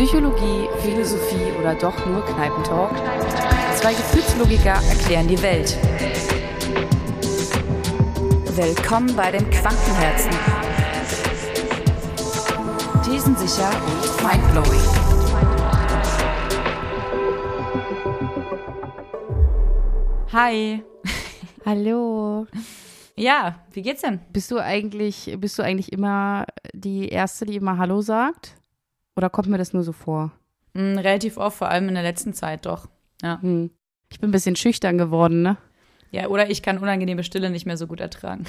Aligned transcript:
Psychologie, 0.00 0.66
Philosophie 0.78 1.52
oder 1.60 1.74
doch 1.74 2.06
nur 2.06 2.24
Kneipentalk? 2.24 2.90
Zwei 3.76 3.92
Gefühlslogiker 3.92 4.80
erklären 4.88 5.28
die 5.28 5.42
Welt. 5.42 5.76
Willkommen 8.56 9.14
bei 9.14 9.30
den 9.30 9.50
Quantenherzen. 9.50 10.30
Thesensicher 13.04 13.70
und 13.84 14.22
mindblowing. 14.22 14.80
Hi. 20.32 20.82
Hallo. 21.66 22.46
Ja, 23.16 23.60
wie 23.72 23.82
geht's 23.82 24.00
denn? 24.00 24.20
Bist 24.32 24.50
du 24.50 24.60
eigentlich, 24.60 25.36
bist 25.38 25.58
du 25.58 25.62
eigentlich 25.62 25.92
immer 25.92 26.46
die 26.72 27.10
Erste, 27.10 27.44
die 27.44 27.56
immer 27.56 27.76
Hallo 27.76 28.00
sagt? 28.00 28.59
Oder 29.20 29.28
kommt 29.28 29.48
mir 29.48 29.58
das 29.58 29.74
nur 29.74 29.82
so 29.82 29.92
vor? 29.92 30.32
Hm, 30.74 30.96
relativ 30.96 31.36
oft, 31.36 31.58
vor 31.58 31.68
allem 31.68 31.88
in 31.88 31.94
der 31.94 32.02
letzten 32.02 32.32
Zeit 32.32 32.64
doch. 32.64 32.88
Ja. 33.20 33.38
Hm. 33.42 33.68
Ich 34.10 34.18
bin 34.18 34.30
ein 34.30 34.32
bisschen 34.32 34.56
schüchtern 34.56 34.96
geworden, 34.96 35.42
ne? 35.42 35.58
Ja, 36.10 36.28
oder 36.28 36.48
ich 36.48 36.62
kann 36.62 36.78
unangenehme 36.78 37.22
Stille 37.22 37.50
nicht 37.50 37.66
mehr 37.66 37.76
so 37.76 37.86
gut 37.86 38.00
ertragen. 38.00 38.46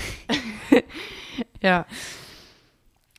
ja. 1.62 1.86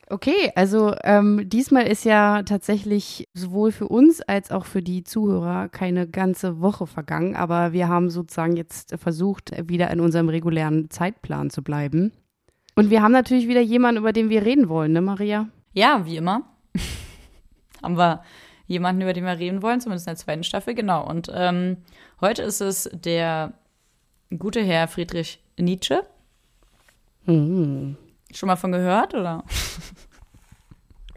Okay, 0.08 0.50
also 0.54 0.94
ähm, 1.04 1.46
diesmal 1.50 1.86
ist 1.86 2.06
ja 2.06 2.42
tatsächlich 2.42 3.28
sowohl 3.34 3.70
für 3.70 3.88
uns 3.88 4.22
als 4.22 4.50
auch 4.50 4.64
für 4.64 4.80
die 4.80 5.04
Zuhörer 5.04 5.68
keine 5.68 6.08
ganze 6.08 6.62
Woche 6.62 6.86
vergangen, 6.86 7.36
aber 7.36 7.74
wir 7.74 7.86
haben 7.86 8.08
sozusagen 8.08 8.56
jetzt 8.56 8.96
versucht, 8.98 9.52
wieder 9.68 9.90
in 9.90 10.00
unserem 10.00 10.30
regulären 10.30 10.88
Zeitplan 10.88 11.50
zu 11.50 11.62
bleiben. 11.62 12.12
Und 12.76 12.88
wir 12.88 13.02
haben 13.02 13.12
natürlich 13.12 13.46
wieder 13.46 13.60
jemanden, 13.60 14.00
über 14.00 14.14
den 14.14 14.30
wir 14.30 14.42
reden 14.42 14.70
wollen, 14.70 14.92
ne, 14.92 15.02
Maria? 15.02 15.50
Ja, 15.74 16.06
wie 16.06 16.16
immer. 16.16 16.44
haben 17.82 17.96
wir 17.96 18.22
jemanden, 18.66 19.02
über 19.02 19.12
den 19.12 19.24
wir 19.24 19.38
reden 19.38 19.62
wollen, 19.62 19.80
zumindest 19.80 20.06
in 20.06 20.12
der 20.12 20.16
zweiten 20.16 20.44
Staffel, 20.44 20.74
genau. 20.74 21.06
Und 21.06 21.30
ähm, 21.34 21.78
heute 22.20 22.42
ist 22.42 22.60
es 22.60 22.90
der 22.92 23.52
gute 24.38 24.62
Herr 24.62 24.88
Friedrich 24.88 25.40
Nietzsche. 25.58 26.02
Mhm. 27.26 27.96
Schon 28.32 28.46
mal 28.46 28.56
von 28.56 28.72
gehört, 28.72 29.14
oder? 29.14 29.44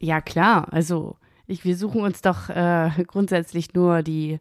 Ja, 0.01 0.21
klar. 0.21 0.67
Also, 0.71 1.17
ich, 1.47 1.63
wir 1.65 1.75
suchen 1.75 2.01
uns 2.01 2.21
doch 2.21 2.49
äh, 2.49 2.91
grundsätzlich 3.07 3.73
nur 3.73 4.03
die 4.03 4.39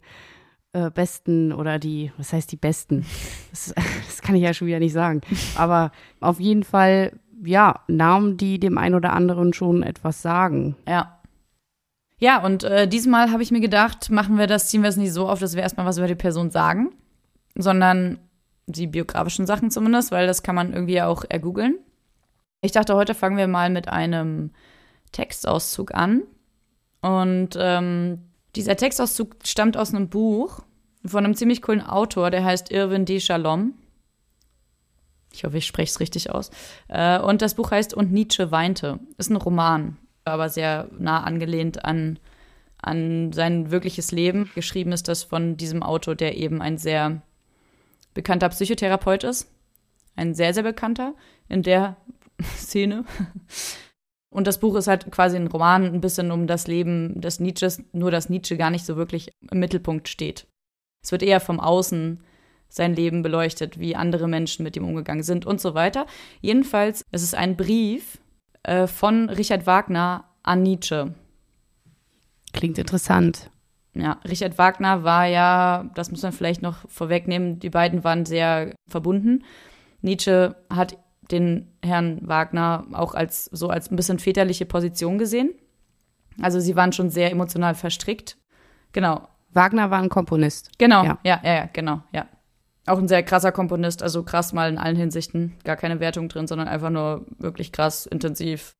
äh, 0.72 0.90
besten 0.90 1.52
oder 1.52 1.78
die, 1.78 2.12
was 2.18 2.32
heißt 2.32 2.50
die 2.52 2.56
besten? 2.56 3.06
Das, 3.50 3.72
das, 4.06 4.20
kann 4.20 4.34
ich 4.34 4.42
ja 4.42 4.52
schon 4.52 4.66
wieder 4.66 4.80
nicht 4.80 4.92
sagen. 4.92 5.20
Aber 5.56 5.92
auf 6.20 6.40
jeden 6.40 6.64
Fall, 6.64 7.12
ja, 7.44 7.80
Namen, 7.86 8.36
die 8.36 8.58
dem 8.58 8.78
einen 8.78 8.96
oder 8.96 9.12
anderen 9.12 9.52
schon 9.52 9.82
etwas 9.82 10.22
sagen. 10.22 10.76
Ja. 10.88 11.20
Ja, 12.24 12.42
und 12.42 12.64
äh, 12.64 12.88
diesmal 12.88 13.32
habe 13.32 13.42
ich 13.42 13.50
mir 13.50 13.60
gedacht, 13.60 14.08
machen 14.08 14.38
wir 14.38 14.46
das, 14.46 14.68
ziehen 14.68 14.80
wir 14.80 14.88
es 14.88 14.96
nicht 14.96 15.12
so 15.12 15.28
auf, 15.28 15.40
dass 15.40 15.56
wir 15.56 15.62
erstmal 15.62 15.84
was 15.84 15.98
über 15.98 16.06
die 16.06 16.14
Person 16.14 16.50
sagen, 16.50 16.94
sondern 17.54 18.18
die 18.64 18.86
biografischen 18.86 19.44
Sachen 19.44 19.70
zumindest, 19.70 20.10
weil 20.10 20.26
das 20.26 20.42
kann 20.42 20.54
man 20.54 20.72
irgendwie 20.72 21.02
auch 21.02 21.24
ergoogeln. 21.28 21.76
Ich 22.62 22.72
dachte, 22.72 22.94
heute 22.94 23.12
fangen 23.12 23.36
wir 23.36 23.46
mal 23.46 23.68
mit 23.68 23.88
einem 23.88 24.52
Textauszug 25.12 25.92
an. 25.92 26.22
Und 27.02 27.58
ähm, 27.58 28.22
dieser 28.56 28.76
Textauszug 28.76 29.36
stammt 29.44 29.76
aus 29.76 29.92
einem 29.92 30.08
Buch 30.08 30.60
von 31.04 31.26
einem 31.26 31.34
ziemlich 31.34 31.60
coolen 31.60 31.82
Autor, 31.82 32.30
der 32.30 32.42
heißt 32.42 32.70
Irwin 32.70 33.04
D. 33.04 33.20
Shalom. 33.20 33.74
Ich 35.30 35.44
hoffe, 35.44 35.58
ich 35.58 35.66
spreche 35.66 35.90
es 35.90 36.00
richtig 36.00 36.30
aus. 36.30 36.50
Äh, 36.88 37.18
und 37.18 37.42
das 37.42 37.54
Buch 37.54 37.70
heißt 37.70 37.92
Und 37.92 38.12
Nietzsche 38.12 38.50
weinte. 38.50 38.98
Ist 39.18 39.28
ein 39.28 39.36
Roman, 39.36 39.98
aber 40.24 40.48
sehr 40.48 40.88
nah 40.98 41.22
angelehnt 41.22 41.84
an, 41.84 42.18
an 42.78 43.32
sein 43.32 43.70
wirkliches 43.70 44.12
Leben. 44.12 44.50
Geschrieben 44.54 44.92
ist 44.92 45.08
das 45.08 45.22
von 45.22 45.56
diesem 45.56 45.82
Autor, 45.82 46.14
der 46.14 46.36
eben 46.36 46.62
ein 46.62 46.78
sehr 46.78 47.22
bekannter 48.14 48.48
Psychotherapeut 48.48 49.24
ist. 49.24 49.50
Ein 50.16 50.34
sehr, 50.34 50.54
sehr 50.54 50.62
bekannter 50.62 51.14
in 51.48 51.62
der 51.62 51.96
Szene. 52.56 53.04
Und 54.30 54.46
das 54.46 54.58
Buch 54.58 54.74
ist 54.76 54.88
halt 54.88 55.10
quasi 55.12 55.36
ein 55.36 55.46
Roman, 55.46 55.84
ein 55.84 56.00
bisschen 56.00 56.30
um 56.30 56.46
das 56.46 56.66
Leben 56.66 57.20
des 57.20 57.38
Nietzsches, 57.38 57.82
nur 57.92 58.10
dass 58.10 58.28
Nietzsche 58.28 58.56
gar 58.56 58.70
nicht 58.70 58.84
so 58.84 58.96
wirklich 58.96 59.30
im 59.50 59.60
Mittelpunkt 59.60 60.08
steht. 60.08 60.46
Es 61.04 61.12
wird 61.12 61.22
eher 61.22 61.40
vom 61.40 61.60
Außen 61.60 62.20
sein 62.68 62.96
Leben 62.96 63.22
beleuchtet, 63.22 63.78
wie 63.78 63.94
andere 63.94 64.26
Menschen 64.26 64.64
mit 64.64 64.76
ihm 64.76 64.84
umgegangen 64.84 65.22
sind 65.22 65.46
und 65.46 65.60
so 65.60 65.74
weiter. 65.74 66.06
Jedenfalls, 66.40 67.04
es 67.12 67.22
ist 67.22 67.36
ein 67.36 67.56
Brief 67.56 68.18
äh, 68.64 68.86
von 68.86 69.30
Richard 69.30 69.66
Wagner 69.66 70.24
an 70.42 70.62
Nietzsche. 70.62 71.14
Klingt 72.52 72.78
interessant. 72.78 73.50
Ja, 73.94 74.18
Richard 74.28 74.58
Wagner 74.58 75.04
war 75.04 75.26
ja, 75.26 75.88
das 75.94 76.10
muss 76.10 76.22
man 76.22 76.32
vielleicht 76.32 76.62
noch 76.62 76.88
vorwegnehmen, 76.88 77.60
die 77.60 77.70
beiden 77.70 78.02
waren 78.02 78.26
sehr 78.26 78.74
verbunden. 78.88 79.44
Nietzsche 80.02 80.56
hat 80.68 80.98
den 81.30 81.70
Herrn 81.82 82.20
Wagner 82.22 82.86
auch 82.92 83.14
als 83.14 83.46
so 83.46 83.68
als 83.68 83.90
ein 83.90 83.96
bisschen 83.96 84.18
väterliche 84.18 84.66
Position 84.66 85.18
gesehen. 85.18 85.54
Also 86.42 86.58
sie 86.60 86.76
waren 86.76 86.92
schon 86.92 87.08
sehr 87.08 87.30
emotional 87.30 87.74
verstrickt. 87.74 88.36
Genau. 88.92 89.28
Wagner 89.52 89.90
war 89.90 90.00
ein 90.00 90.08
Komponist. 90.08 90.76
Genau, 90.78 91.04
ja, 91.04 91.18
ja, 91.22 91.40
ja, 91.44 91.54
ja 91.54 91.68
genau, 91.72 92.02
ja. 92.12 92.26
Auch 92.86 92.98
ein 92.98 93.08
sehr 93.08 93.22
krasser 93.22 93.52
Komponist, 93.52 94.02
also 94.02 94.22
krass 94.22 94.52
mal 94.52 94.68
in 94.68 94.78
allen 94.78 94.96
Hinsichten. 94.96 95.56
Gar 95.64 95.76
keine 95.76 96.00
Wertung 96.00 96.28
drin, 96.28 96.46
sondern 96.46 96.68
einfach 96.68 96.90
nur 96.90 97.24
wirklich 97.38 97.72
krass, 97.72 98.06
intensiv. 98.06 98.74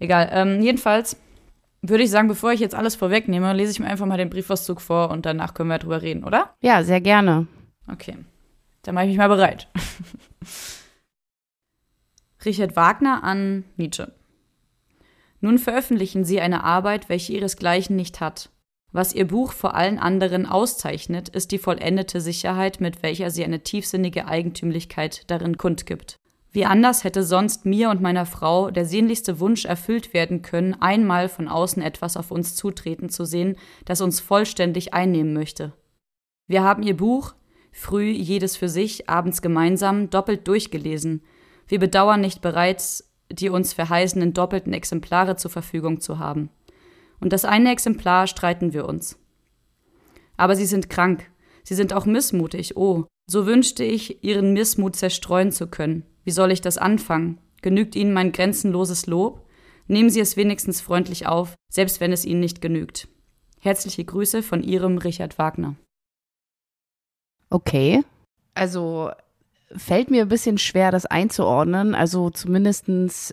Egal. 0.00 0.28
Ähm, 0.32 0.60
jedenfalls 0.60 1.16
würde 1.82 2.02
ich 2.02 2.10
sagen, 2.10 2.28
bevor 2.28 2.52
ich 2.52 2.60
jetzt 2.60 2.74
alles 2.74 2.96
vorwegnehme, 2.96 3.52
lese 3.52 3.70
ich 3.70 3.78
mir 3.78 3.86
einfach 3.86 4.06
mal 4.06 4.18
den 4.18 4.30
Briefauszug 4.30 4.80
vor 4.80 5.10
und 5.10 5.26
danach 5.26 5.54
können 5.54 5.68
wir 5.68 5.78
drüber 5.78 6.02
reden, 6.02 6.24
oder? 6.24 6.54
Ja, 6.60 6.82
sehr 6.82 7.00
gerne. 7.00 7.46
Okay. 7.90 8.16
Dann 8.82 8.94
mache 8.94 9.04
ich 9.04 9.10
mich 9.10 9.18
mal 9.18 9.28
bereit. 9.28 9.68
Richard 12.44 12.76
Wagner 12.76 13.22
an 13.22 13.64
Nietzsche. 13.76 14.12
Nun 15.40 15.58
veröffentlichen 15.58 16.24
Sie 16.24 16.40
eine 16.40 16.64
Arbeit, 16.64 17.08
welche 17.08 17.34
ihresgleichen 17.34 17.96
nicht 17.96 18.20
hat. 18.20 18.50
Was 18.94 19.12
Ihr 19.12 19.26
Buch 19.26 19.50
vor 19.50 19.74
allen 19.74 19.98
anderen 19.98 20.46
auszeichnet, 20.46 21.28
ist 21.28 21.50
die 21.50 21.58
vollendete 21.58 22.20
Sicherheit, 22.20 22.80
mit 22.80 23.02
welcher 23.02 23.28
sie 23.32 23.44
eine 23.44 23.58
tiefsinnige 23.58 24.28
Eigentümlichkeit 24.28 25.28
darin 25.28 25.58
kundgibt. 25.58 26.20
Wie 26.52 26.64
anders 26.64 27.02
hätte 27.02 27.24
sonst 27.24 27.66
mir 27.66 27.90
und 27.90 28.00
meiner 28.00 28.24
Frau 28.24 28.70
der 28.70 28.84
sehnlichste 28.84 29.40
Wunsch 29.40 29.64
erfüllt 29.64 30.14
werden 30.14 30.42
können, 30.42 30.74
einmal 30.80 31.28
von 31.28 31.48
außen 31.48 31.82
etwas 31.82 32.16
auf 32.16 32.30
uns 32.30 32.54
zutreten 32.54 33.08
zu 33.08 33.24
sehen, 33.24 33.56
das 33.84 34.00
uns 34.00 34.20
vollständig 34.20 34.94
einnehmen 34.94 35.34
möchte. 35.34 35.72
Wir 36.46 36.62
haben 36.62 36.84
Ihr 36.84 36.96
Buch, 36.96 37.34
früh 37.72 38.10
jedes 38.10 38.56
für 38.56 38.68
sich, 38.68 39.10
abends 39.10 39.42
gemeinsam, 39.42 40.08
doppelt 40.08 40.46
durchgelesen, 40.46 41.24
wir 41.66 41.80
bedauern 41.80 42.20
nicht 42.20 42.42
bereits, 42.42 43.12
die 43.28 43.48
uns 43.48 43.72
verheißenen 43.72 44.34
doppelten 44.34 44.72
Exemplare 44.72 45.34
zur 45.34 45.50
Verfügung 45.50 46.00
zu 46.00 46.20
haben. 46.20 46.50
Und 47.24 47.32
das 47.32 47.46
eine 47.46 47.72
Exemplar 47.72 48.26
streiten 48.26 48.74
wir 48.74 48.86
uns. 48.86 49.18
Aber 50.36 50.56
sie 50.56 50.66
sind 50.66 50.90
krank, 50.90 51.30
sie 51.62 51.74
sind 51.74 51.94
auch 51.94 52.04
missmutig, 52.04 52.76
oh, 52.76 53.06
so 53.26 53.46
wünschte 53.46 53.82
ich, 53.82 54.22
ihren 54.22 54.52
Missmut 54.52 54.94
zerstreuen 54.94 55.50
zu 55.50 55.66
können. 55.66 56.04
Wie 56.24 56.32
soll 56.32 56.52
ich 56.52 56.60
das 56.60 56.76
anfangen? 56.76 57.38
Genügt 57.62 57.96
Ihnen 57.96 58.12
mein 58.12 58.32
grenzenloses 58.32 59.06
Lob? 59.06 59.48
Nehmen 59.86 60.10
Sie 60.10 60.20
es 60.20 60.36
wenigstens 60.36 60.82
freundlich 60.82 61.26
auf, 61.26 61.54
selbst 61.72 61.98
wenn 62.02 62.12
es 62.12 62.26
Ihnen 62.26 62.40
nicht 62.40 62.60
genügt. 62.60 63.08
Herzliche 63.58 64.04
Grüße 64.04 64.42
von 64.42 64.62
Ihrem 64.62 64.98
Richard 64.98 65.38
Wagner. 65.38 65.76
Okay. 67.48 68.02
Also 68.52 69.10
fällt 69.74 70.10
mir 70.10 70.24
ein 70.24 70.28
bisschen 70.28 70.58
schwer, 70.58 70.90
das 70.90 71.06
einzuordnen. 71.06 71.94
Also 71.94 72.28
zumindestens, 72.28 73.32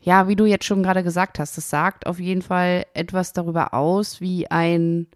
ja, 0.00 0.28
wie 0.28 0.36
du 0.36 0.46
jetzt 0.46 0.64
schon 0.64 0.82
gerade 0.82 1.02
gesagt 1.02 1.38
hast, 1.38 1.56
das 1.56 1.68
sagt 1.68 2.06
auf 2.06 2.18
jeden 2.18 2.42
Fall 2.42 2.86
etwas 2.94 3.32
darüber 3.32 3.74
aus, 3.74 4.20
wie 4.20 4.50
ein 4.50 5.06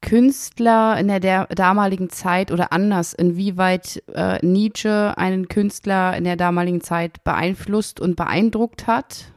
Künstler 0.00 0.98
in 1.00 1.08
der, 1.08 1.18
der 1.18 1.46
damaligen 1.46 2.10
Zeit 2.10 2.52
oder 2.52 2.72
anders, 2.72 3.12
inwieweit 3.12 4.02
äh, 4.14 4.44
Nietzsche 4.46 5.14
einen 5.16 5.48
Künstler 5.48 6.16
in 6.16 6.22
der 6.22 6.36
damaligen 6.36 6.80
Zeit 6.80 7.24
beeinflusst 7.24 7.98
und 7.98 8.14
beeindruckt 8.14 8.86
hat. 8.86 9.32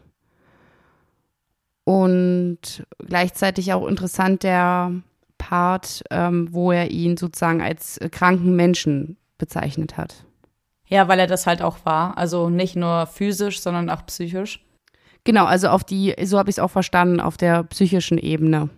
Und 1.86 2.86
gleichzeitig 3.00 3.74
auch 3.74 3.88
interessant 3.88 4.44
der 4.44 4.94
Part, 5.40 6.04
ähm, 6.12 6.50
wo 6.52 6.72
er 6.72 6.92
ihn 6.92 7.18
sozusagen 7.18 7.62
als 7.62 8.00
kranken 8.12 8.56
Menschen 8.56 9.18
bezeichnet 9.40 9.98
hat. 9.98 10.24
Ja, 10.90 11.08
weil 11.08 11.20
er 11.20 11.28
das 11.28 11.48
halt 11.48 11.62
auch 11.62 11.78
war. 11.86 12.18
Also 12.18 12.50
nicht 12.50 12.76
nur 12.76 13.06
physisch, 13.06 13.62
sondern 13.62 13.90
auch 13.90 14.06
psychisch. 14.08 14.66
Genau, 15.24 15.46
also 15.46 15.70
auf 15.70 15.84
die, 15.84 16.16
so 16.24 16.38
habe 16.38 16.50
ich 16.50 16.56
es 16.56 16.60
auch 16.60 16.72
verstanden, 16.72 17.20
auf 17.20 17.38
der 17.38 17.64
psychischen 17.64 18.18
Ebene. 18.18 18.70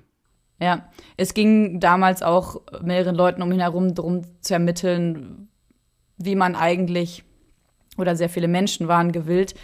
Ja, 0.60 0.90
es 1.18 1.34
ging 1.34 1.80
damals 1.80 2.22
auch 2.22 2.62
mehreren 2.84 3.16
Leuten 3.16 3.42
um 3.42 3.52
ihn 3.52 3.62
herum 3.62 3.96
darum 3.96 4.22
zu 4.42 4.54
ermitteln, 4.54 5.48
wie 6.18 6.36
man 6.36 6.56
eigentlich, 6.56 7.24
oder 7.98 8.16
sehr 8.16 8.30
viele 8.30 8.48
Menschen 8.48 8.88
waren 8.88 9.12
gewillt, 9.12 9.56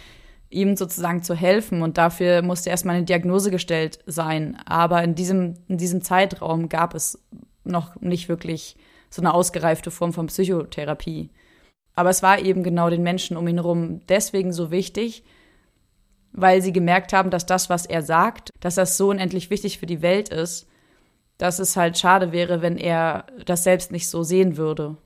ihm 0.50 0.76
sozusagen 0.76 1.22
zu 1.22 1.34
helfen. 1.34 1.82
Und 1.82 1.98
dafür 1.98 2.42
musste 2.42 2.70
erstmal 2.70 2.96
eine 2.96 3.04
Diagnose 3.04 3.50
gestellt 3.50 3.98
sein. 4.06 4.56
Aber 4.64 5.04
in 5.04 5.14
diesem, 5.14 5.54
in 5.68 5.76
diesem 5.76 6.02
Zeitraum 6.02 6.68
gab 6.68 6.94
es 6.94 7.22
noch 7.64 8.00
nicht 8.00 8.28
wirklich 8.28 8.76
so 9.10 9.20
eine 9.20 9.34
ausgereifte 9.34 9.90
Form 9.90 10.12
von 10.12 10.26
Psychotherapie. 10.28 11.30
Aber 11.98 12.10
es 12.10 12.22
war 12.22 12.38
eben 12.38 12.62
genau 12.62 12.90
den 12.90 13.02
Menschen 13.02 13.36
um 13.36 13.48
ihn 13.48 13.56
herum 13.56 14.06
deswegen 14.08 14.52
so 14.52 14.70
wichtig, 14.70 15.24
weil 16.30 16.62
sie 16.62 16.72
gemerkt 16.72 17.12
haben, 17.12 17.30
dass 17.30 17.44
das, 17.44 17.70
was 17.70 17.86
er 17.86 18.02
sagt, 18.02 18.50
dass 18.60 18.76
das 18.76 18.96
so 18.96 19.10
unendlich 19.10 19.50
wichtig 19.50 19.80
für 19.80 19.86
die 19.86 20.00
Welt 20.00 20.28
ist, 20.28 20.68
dass 21.38 21.58
es 21.58 21.76
halt 21.76 21.98
schade 21.98 22.30
wäre, 22.30 22.62
wenn 22.62 22.76
er 22.76 23.26
das 23.46 23.64
selbst 23.64 23.90
nicht 23.90 24.08
so 24.08 24.22
sehen 24.22 24.56
würde. 24.56 24.96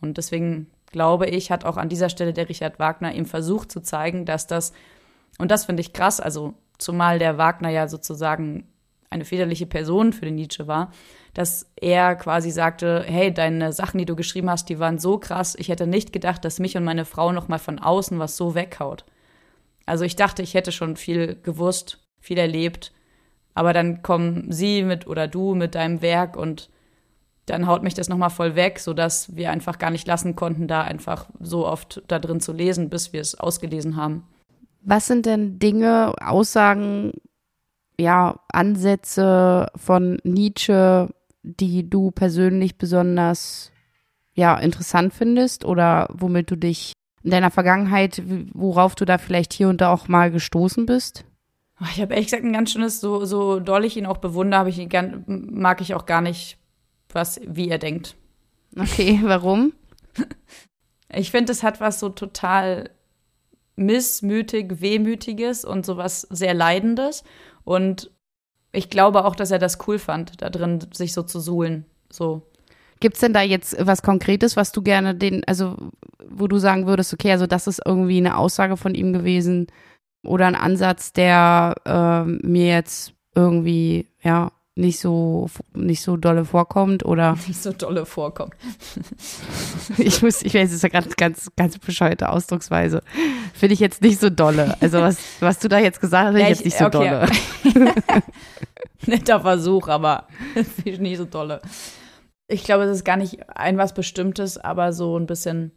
Und 0.00 0.18
deswegen 0.18 0.66
glaube 0.86 1.28
ich, 1.28 1.52
hat 1.52 1.64
auch 1.64 1.76
an 1.76 1.88
dieser 1.88 2.08
Stelle 2.08 2.32
der 2.32 2.48
Richard 2.48 2.80
Wagner 2.80 3.14
ihm 3.14 3.26
versucht 3.26 3.70
zu 3.70 3.80
zeigen, 3.80 4.24
dass 4.26 4.48
das, 4.48 4.72
und 5.38 5.52
das 5.52 5.66
finde 5.66 5.82
ich 5.82 5.92
krass, 5.92 6.18
also 6.18 6.54
zumal 6.76 7.20
der 7.20 7.38
Wagner 7.38 7.68
ja 7.68 7.86
sozusagen 7.86 8.66
eine 9.12 9.24
väterliche 9.24 9.66
Person 9.66 10.12
für 10.12 10.24
den 10.24 10.34
Nietzsche 10.34 10.66
war, 10.66 10.90
dass 11.34 11.70
er 11.76 12.16
quasi 12.16 12.50
sagte, 12.50 13.04
hey, 13.06 13.32
deine 13.32 13.72
Sachen, 13.72 13.98
die 13.98 14.04
du 14.04 14.16
geschrieben 14.16 14.50
hast, 14.50 14.68
die 14.68 14.78
waren 14.78 14.98
so 14.98 15.18
krass, 15.18 15.54
ich 15.58 15.68
hätte 15.68 15.86
nicht 15.86 16.12
gedacht, 16.12 16.44
dass 16.44 16.58
mich 16.58 16.76
und 16.76 16.84
meine 16.84 17.04
Frau 17.04 17.32
noch 17.32 17.48
mal 17.48 17.58
von 17.58 17.78
außen 17.78 18.18
was 18.18 18.36
so 18.36 18.54
weghaut. 18.54 19.04
Also 19.86 20.04
ich 20.04 20.16
dachte, 20.16 20.42
ich 20.42 20.54
hätte 20.54 20.72
schon 20.72 20.96
viel 20.96 21.36
gewusst, 21.42 21.98
viel 22.20 22.38
erlebt, 22.38 22.92
aber 23.54 23.72
dann 23.72 24.02
kommen 24.02 24.50
sie 24.50 24.82
mit 24.82 25.06
oder 25.06 25.28
du 25.28 25.54
mit 25.54 25.74
deinem 25.74 26.02
Werk 26.02 26.36
und 26.36 26.70
dann 27.46 27.66
haut 27.66 27.82
mich 27.82 27.94
das 27.94 28.08
nochmal 28.08 28.30
voll 28.30 28.54
weg, 28.54 28.78
sodass 28.78 29.34
wir 29.34 29.50
einfach 29.50 29.78
gar 29.78 29.90
nicht 29.90 30.06
lassen 30.06 30.36
konnten, 30.36 30.68
da 30.68 30.82
einfach 30.82 31.28
so 31.40 31.66
oft 31.66 32.02
da 32.06 32.18
drin 32.18 32.40
zu 32.40 32.52
lesen, 32.52 32.88
bis 32.88 33.12
wir 33.12 33.20
es 33.20 33.38
ausgelesen 33.38 33.96
haben. 33.96 34.24
Was 34.82 35.06
sind 35.06 35.26
denn 35.26 35.58
Dinge, 35.58 36.14
Aussagen, 36.20 37.12
ja, 38.02 38.40
Ansätze 38.52 39.68
von 39.76 40.18
Nietzsche, 40.24 41.08
die 41.42 41.88
du 41.88 42.10
persönlich 42.10 42.76
besonders 42.76 43.72
ja, 44.34 44.58
interessant 44.58 45.12
findest 45.12 45.64
oder 45.64 46.08
womit 46.12 46.50
du 46.50 46.56
dich 46.56 46.92
in 47.22 47.30
deiner 47.30 47.50
Vergangenheit, 47.50 48.22
worauf 48.52 48.94
du 48.94 49.04
da 49.04 49.18
vielleicht 49.18 49.52
hier 49.52 49.68
und 49.68 49.80
da 49.80 49.92
auch 49.92 50.08
mal 50.08 50.30
gestoßen 50.30 50.86
bist? 50.86 51.24
Ich 51.92 52.00
habe 52.00 52.14
ehrlich 52.14 52.26
gesagt 52.26 52.44
ein 52.44 52.52
ganz 52.52 52.72
schönes, 52.72 53.00
so, 53.00 53.24
so 53.24 53.58
doll 53.58 53.84
ich 53.84 53.96
ihn 53.96 54.06
auch 54.06 54.18
bewundere, 54.18 54.60
habe 54.60 54.70
ich 54.70 54.78
ihn 54.78 54.88
gern, 54.88 55.24
mag 55.26 55.80
ich 55.80 55.94
auch 55.94 56.06
gar 56.06 56.20
nicht 56.20 56.58
was, 57.10 57.40
wie 57.46 57.68
er 57.68 57.78
denkt. 57.78 58.16
Okay, 58.78 59.20
warum? 59.24 59.72
Ich 61.12 61.30
finde, 61.30 61.52
es 61.52 61.62
hat 61.62 61.80
was 61.80 62.00
so 62.00 62.08
total 62.08 62.90
missmütig, 63.76 64.80
wehmütiges 64.80 65.64
und 65.64 65.84
sowas 65.84 66.26
sehr 66.30 66.54
Leidendes. 66.54 67.24
Und 67.64 68.10
ich 68.72 68.90
glaube 68.90 69.24
auch, 69.24 69.36
dass 69.36 69.50
er 69.50 69.58
das 69.58 69.78
cool 69.86 69.98
fand, 69.98 70.40
da 70.42 70.50
drin 70.50 70.80
sich 70.92 71.12
so 71.12 71.22
zu 71.22 71.40
suhlen. 71.40 71.84
So. 72.10 72.42
Gibt 73.00 73.14
es 73.16 73.20
denn 73.20 73.32
da 73.32 73.42
jetzt 73.42 73.76
was 73.84 74.02
Konkretes, 74.02 74.56
was 74.56 74.72
du 74.72 74.82
gerne 74.82 75.14
den, 75.14 75.42
also 75.46 75.76
wo 76.28 76.46
du 76.46 76.58
sagen 76.58 76.86
würdest, 76.86 77.12
okay, 77.12 77.32
also 77.32 77.46
das 77.46 77.66
ist 77.66 77.80
irgendwie 77.84 78.18
eine 78.18 78.36
Aussage 78.36 78.76
von 78.76 78.94
ihm 78.94 79.12
gewesen 79.12 79.66
oder 80.24 80.46
ein 80.46 80.54
Ansatz, 80.54 81.12
der 81.12 81.74
äh, 81.84 82.24
mir 82.24 82.68
jetzt 82.68 83.12
irgendwie, 83.34 84.06
ja, 84.22 84.52
nicht 84.74 85.00
so 85.00 85.50
nicht 85.74 86.02
so 86.02 86.16
dolle 86.16 86.44
vorkommt 86.44 87.04
oder 87.04 87.36
nicht 87.46 87.62
so 87.62 87.72
dolle 87.72 88.06
vorkommt. 88.06 88.54
ich 89.98 90.22
muss, 90.22 90.42
ich 90.42 90.54
weiß, 90.54 90.70
es 90.70 90.76
ist 90.76 90.82
ja 90.82 90.88
ganz 90.88 91.16
ganz 91.16 91.50
ganz 91.56 91.78
bescheuerte 91.78 92.30
Ausdrucksweise. 92.30 93.02
Finde 93.52 93.74
ich 93.74 93.80
jetzt 93.80 94.00
nicht 94.02 94.20
so 94.20 94.30
dolle. 94.30 94.76
Also 94.80 95.00
was 95.00 95.18
was 95.40 95.58
du 95.58 95.68
da 95.68 95.78
jetzt 95.78 96.00
gesagt 96.00 96.28
hast, 96.28 96.34
finde 96.34 96.40
ja, 96.40 96.48
ich 96.48 96.58
jetzt 96.58 96.64
nicht 96.64 96.78
so 96.78 96.86
okay. 96.86 97.28
dolle. 97.64 97.92
Netter 99.06 99.40
Versuch, 99.40 99.88
aber 99.88 100.26
finde 100.54 100.90
ich 100.90 101.00
nicht 101.00 101.18
so 101.18 101.24
dolle. 101.24 101.60
Ich 102.48 102.64
glaube, 102.64 102.84
es 102.84 102.96
ist 102.96 103.04
gar 103.04 103.16
nicht 103.16 103.48
ein 103.50 103.78
was 103.78 103.94
Bestimmtes, 103.94 104.58
aber 104.58 104.92
so 104.92 105.18
ein 105.18 105.26
bisschen, 105.26 105.72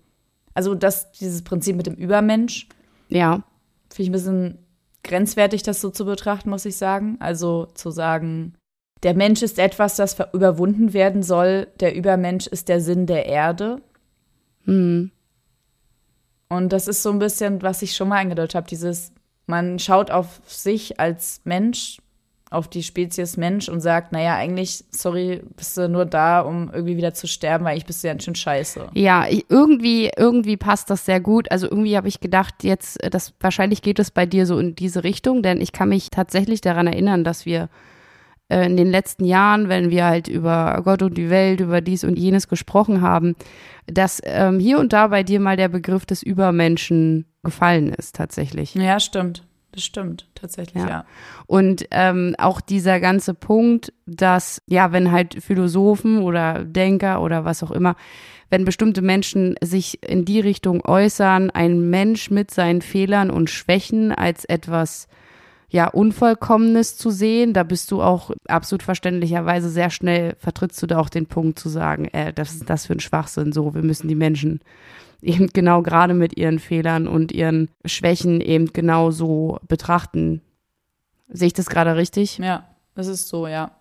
also 0.53 0.75
das 0.75 1.11
dieses 1.11 1.43
Prinzip 1.43 1.75
mit 1.75 1.87
dem 1.87 1.95
Übermensch. 1.95 2.67
Ja. 3.09 3.43
Finde 3.89 4.03
ich 4.03 4.09
ein 4.09 4.11
bisschen 4.11 4.59
grenzwertig, 5.03 5.63
das 5.63 5.81
so 5.81 5.89
zu 5.89 6.05
betrachten, 6.05 6.49
muss 6.49 6.65
ich 6.65 6.77
sagen. 6.77 7.17
Also 7.19 7.67
zu 7.75 7.91
sagen, 7.91 8.55
der 9.05 9.13
Mensch 9.13 9.43
ist 9.43 9.59
etwas, 9.59 9.95
das 9.95 10.17
überwunden 10.33 10.91
werden 10.91 11.21
soll. 11.21 11.67
Der 11.79 11.95
Übermensch 11.95 12.47
ist 12.47 12.69
der 12.69 12.81
Sinn 12.81 13.05
der 13.05 13.27
Erde. 13.27 13.79
Mhm. 14.65 15.11
Und 16.49 16.73
das 16.73 16.87
ist 16.87 17.03
so 17.03 17.11
ein 17.11 17.19
bisschen, 17.19 17.61
was 17.61 17.83
ich 17.83 17.95
schon 17.95 18.09
mal 18.09 18.19
angedeutet 18.19 18.55
habe, 18.55 18.67
dieses, 18.67 19.13
man 19.45 19.77
schaut 19.77 20.09
auf 20.09 20.41
sich 20.47 20.99
als 20.99 21.41
Mensch, 21.43 21.99
auf 22.49 22.67
die 22.67 22.81
Spezies 22.81 23.37
Mensch 23.37 23.69
und 23.69 23.79
sagt, 23.79 24.11
naja, 24.11 24.37
eigentlich, 24.37 24.83
sorry, 24.89 25.43
bist 25.55 25.77
du 25.77 25.87
nur 25.87 26.07
da, 26.07 26.41
um 26.41 26.71
irgendwie 26.73 26.97
wieder 26.97 27.13
zu 27.13 27.27
sterben, 27.27 27.63
weil 27.63 27.77
ich 27.77 27.85
bist 27.85 28.03
du 28.03 28.07
ja 28.07 28.19
schön 28.19 28.33
scheiße. 28.33 28.87
Ja, 28.95 29.27
irgendwie, 29.49 30.09
irgendwie 30.17 30.57
passt 30.57 30.89
das 30.89 31.05
sehr 31.05 31.19
gut. 31.19 31.51
Also 31.51 31.67
irgendwie 31.69 31.95
habe 31.95 32.07
ich 32.07 32.21
gedacht, 32.21 32.63
jetzt, 32.63 32.97
das, 33.11 33.33
wahrscheinlich 33.39 33.83
geht 33.83 33.99
es 33.99 34.09
bei 34.09 34.25
dir 34.25 34.47
so 34.47 34.57
in 34.57 34.73
diese 34.75 35.03
Richtung, 35.03 35.43
denn 35.43 35.61
ich 35.61 35.73
kann 35.73 35.89
mich 35.89 36.09
tatsächlich 36.09 36.61
daran 36.61 36.87
erinnern, 36.87 37.23
dass 37.23 37.45
wir 37.45 37.69
äh, 38.49 38.65
in 38.65 38.77
den 38.77 38.89
letzten 38.89 39.25
Jahren, 39.25 39.69
wenn 39.69 39.89
wir 39.89 40.05
halt 40.05 40.27
über 40.27 40.81
Gott 40.83 41.01
und 41.01 41.17
die 41.17 41.29
Welt, 41.29 41.59
über 41.59 41.81
dies 41.81 42.03
und 42.03 42.17
jenes 42.17 42.47
gesprochen 42.47 43.01
haben, 43.01 43.35
dass 43.87 44.21
ähm, 44.23 44.59
hier 44.59 44.79
und 44.79 44.93
da 44.93 45.07
bei 45.07 45.23
dir 45.23 45.39
mal 45.39 45.57
der 45.57 45.69
Begriff 45.69 46.05
des 46.05 46.23
Übermenschen 46.23 47.25
gefallen 47.43 47.89
ist, 47.93 48.15
tatsächlich. 48.15 48.75
Ja, 48.75 48.99
stimmt. 48.99 49.43
Das 49.71 49.83
stimmt, 49.83 50.29
tatsächlich, 50.35 50.81
ja. 50.83 50.89
ja. 50.89 51.05
Und 51.47 51.85
ähm, 51.91 52.33
auch 52.37 52.61
dieser 52.61 53.01
ganze 53.01 53.33
Punkt, 53.33 53.91
dass, 54.05 54.61
ja, 54.67 54.93
wenn 54.93 55.11
halt 55.11 55.43
Philosophen 55.43 56.19
oder 56.19 56.63
Denker 56.63 57.21
oder 57.21 57.43
was 57.43 57.61
auch 57.61 57.71
immer, 57.71 57.97
wenn 58.49 58.63
bestimmte 58.63 59.01
Menschen 59.01 59.55
sich 59.61 60.01
in 60.01 60.23
die 60.23 60.39
Richtung 60.39 60.81
äußern, 60.85 61.51
ein 61.51 61.89
Mensch 61.89 62.31
mit 62.31 62.51
seinen 62.51 62.81
Fehlern 62.81 63.29
und 63.29 63.49
Schwächen 63.49 64.13
als 64.13 64.45
etwas 64.45 65.09
ja, 65.75 65.87
Unvollkommenes 65.89 66.95
zu 66.95 67.09
sehen. 67.09 67.51
Da 67.51 67.63
bist 67.63 67.91
du 67.91 68.01
auch 68.01 68.31
absolut 68.47 68.81
verständlicherweise 68.81 69.69
sehr 69.69 69.89
schnell, 69.89 70.37
vertrittst 70.39 70.81
du 70.81 70.87
da 70.87 70.99
auch 70.99 71.09
den 71.09 71.25
Punkt 71.25 71.59
zu 71.59 71.67
sagen, 71.67 72.05
äh, 72.05 72.31
das 72.31 72.53
ist 72.53 72.69
das 72.69 72.85
für 72.85 72.93
ein 72.93 73.01
Schwachsinn, 73.01 73.51
so, 73.51 73.75
wir 73.75 73.83
müssen 73.83 74.07
die 74.07 74.15
Menschen 74.15 74.61
eben 75.21 75.47
genau 75.47 75.81
gerade 75.81 76.13
mit 76.13 76.37
ihren 76.37 76.59
Fehlern 76.59 77.09
und 77.09 77.33
ihren 77.33 77.69
Schwächen 77.83 78.39
eben 78.39 78.71
genau 78.71 79.11
so 79.11 79.59
betrachten. 79.67 80.41
Sehe 81.27 81.47
ich 81.47 81.53
das 81.53 81.67
gerade 81.67 81.97
richtig? 81.97 82.37
Ja, 82.37 82.69
das 82.93 83.07
ist 83.07 83.27
so, 83.27 83.45
ja. 83.45 83.71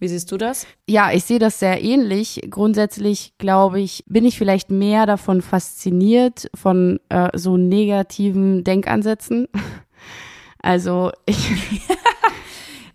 Wie 0.00 0.08
siehst 0.08 0.30
du 0.32 0.36
das? 0.36 0.66
Ja, 0.86 1.12
ich 1.12 1.24
sehe 1.24 1.38
das 1.38 1.60
sehr 1.60 1.82
ähnlich. 1.82 2.42
Grundsätzlich 2.50 3.32
glaube 3.38 3.80
ich, 3.80 4.04
bin 4.06 4.26
ich 4.26 4.36
vielleicht 4.36 4.70
mehr 4.70 5.06
davon 5.06 5.40
fasziniert 5.40 6.50
von 6.54 7.00
äh, 7.08 7.30
so 7.38 7.56
negativen 7.56 8.64
Denkansätzen 8.64 9.46
also 10.62 11.12
ich. 11.26 11.50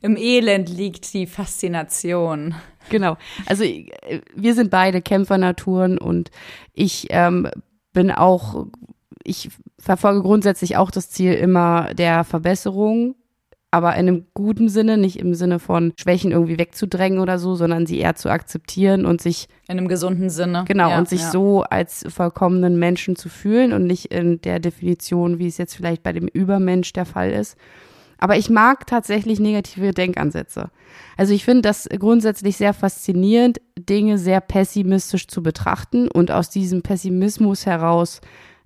Im 0.01 0.17
Elend 0.17 0.69
liegt 0.69 1.15
die 1.15 1.25
Faszination. 1.25 2.53
Genau. 2.89 3.17
Also 3.47 3.63
wir 3.63 4.53
sind 4.53 4.69
beide 4.69 5.01
Kämpfernaturen 5.01 5.97
und 5.97 6.29
ich 6.73 7.07
ähm, 7.09 7.49
bin 7.91 8.11
auch, 8.11 8.67
ich 9.23 9.49
verfolge 9.79 10.21
grundsätzlich 10.21 10.77
auch 10.77 10.91
das 10.91 11.09
Ziel 11.09 11.33
immer 11.33 11.93
der 11.95 12.23
Verbesserung, 12.23 13.15
aber 13.75 13.91
in 13.95 14.07
einem 14.07 14.25
guten 14.33 14.69
Sinne, 14.69 14.97
nicht 14.97 15.19
im 15.19 15.33
Sinne 15.33 15.59
von 15.59 15.91
Schwächen 15.99 16.31
irgendwie 16.31 16.57
wegzudrängen 16.57 17.19
oder 17.19 17.37
so, 17.37 17.55
sondern 17.55 17.85
sie 17.85 17.99
eher 17.99 18.15
zu 18.15 18.29
akzeptieren 18.29 19.05
und 19.05 19.21
sich 19.21 19.49
in 19.67 19.77
einem 19.77 19.89
gesunden 19.89 20.29
Sinne. 20.29 20.63
Genau, 20.65 20.91
ja, 20.91 20.97
und 20.97 21.09
sich 21.09 21.19
ja. 21.19 21.29
so 21.29 21.63
als 21.63 22.05
vollkommenen 22.07 22.79
Menschen 22.79 23.17
zu 23.17 23.27
fühlen 23.27 23.73
und 23.73 23.85
nicht 23.85 24.13
in 24.13 24.39
der 24.39 24.61
Definition, 24.61 25.39
wie 25.39 25.47
es 25.47 25.57
jetzt 25.57 25.75
vielleicht 25.75 26.03
bei 26.03 26.13
dem 26.13 26.29
Übermensch 26.29 26.93
der 26.93 27.05
Fall 27.05 27.31
ist. 27.31 27.57
Aber 28.17 28.37
ich 28.37 28.49
mag 28.49 28.87
tatsächlich 28.87 29.41
negative 29.41 29.91
Denkansätze. 29.91 30.69
Also 31.17 31.33
ich 31.33 31.43
finde 31.43 31.63
das 31.63 31.89
grundsätzlich 31.99 32.55
sehr 32.55 32.73
faszinierend, 32.73 33.59
Dinge 33.77 34.17
sehr 34.17 34.39
pessimistisch 34.39 35.27
zu 35.27 35.43
betrachten 35.43 36.07
und 36.07 36.31
aus 36.31 36.49
diesem 36.49 36.81
Pessimismus 36.81 37.65
heraus 37.65 38.21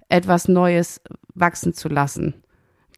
etwas 0.08 0.48
Neues 0.48 1.02
wachsen 1.34 1.74
zu 1.74 1.90
lassen. 1.90 2.36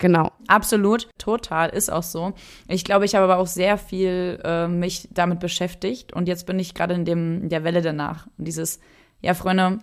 Genau. 0.01 0.31
Absolut, 0.47 1.09
total, 1.19 1.69
ist 1.69 1.91
auch 1.91 2.01
so. 2.01 2.33
Ich 2.67 2.83
glaube, 2.83 3.05
ich 3.05 3.13
habe 3.13 3.25
aber 3.25 3.37
auch 3.37 3.45
sehr 3.45 3.77
viel 3.77 4.41
äh, 4.43 4.67
mich 4.67 5.07
damit 5.11 5.39
beschäftigt 5.39 6.11
und 6.11 6.27
jetzt 6.27 6.47
bin 6.47 6.57
ich 6.57 6.73
gerade 6.73 6.95
in 6.95 7.05
in 7.05 7.49
der 7.49 7.63
Welle 7.63 7.83
danach. 7.83 8.25
Dieses, 8.37 8.79
ja, 9.21 9.35
Freunde, 9.35 9.77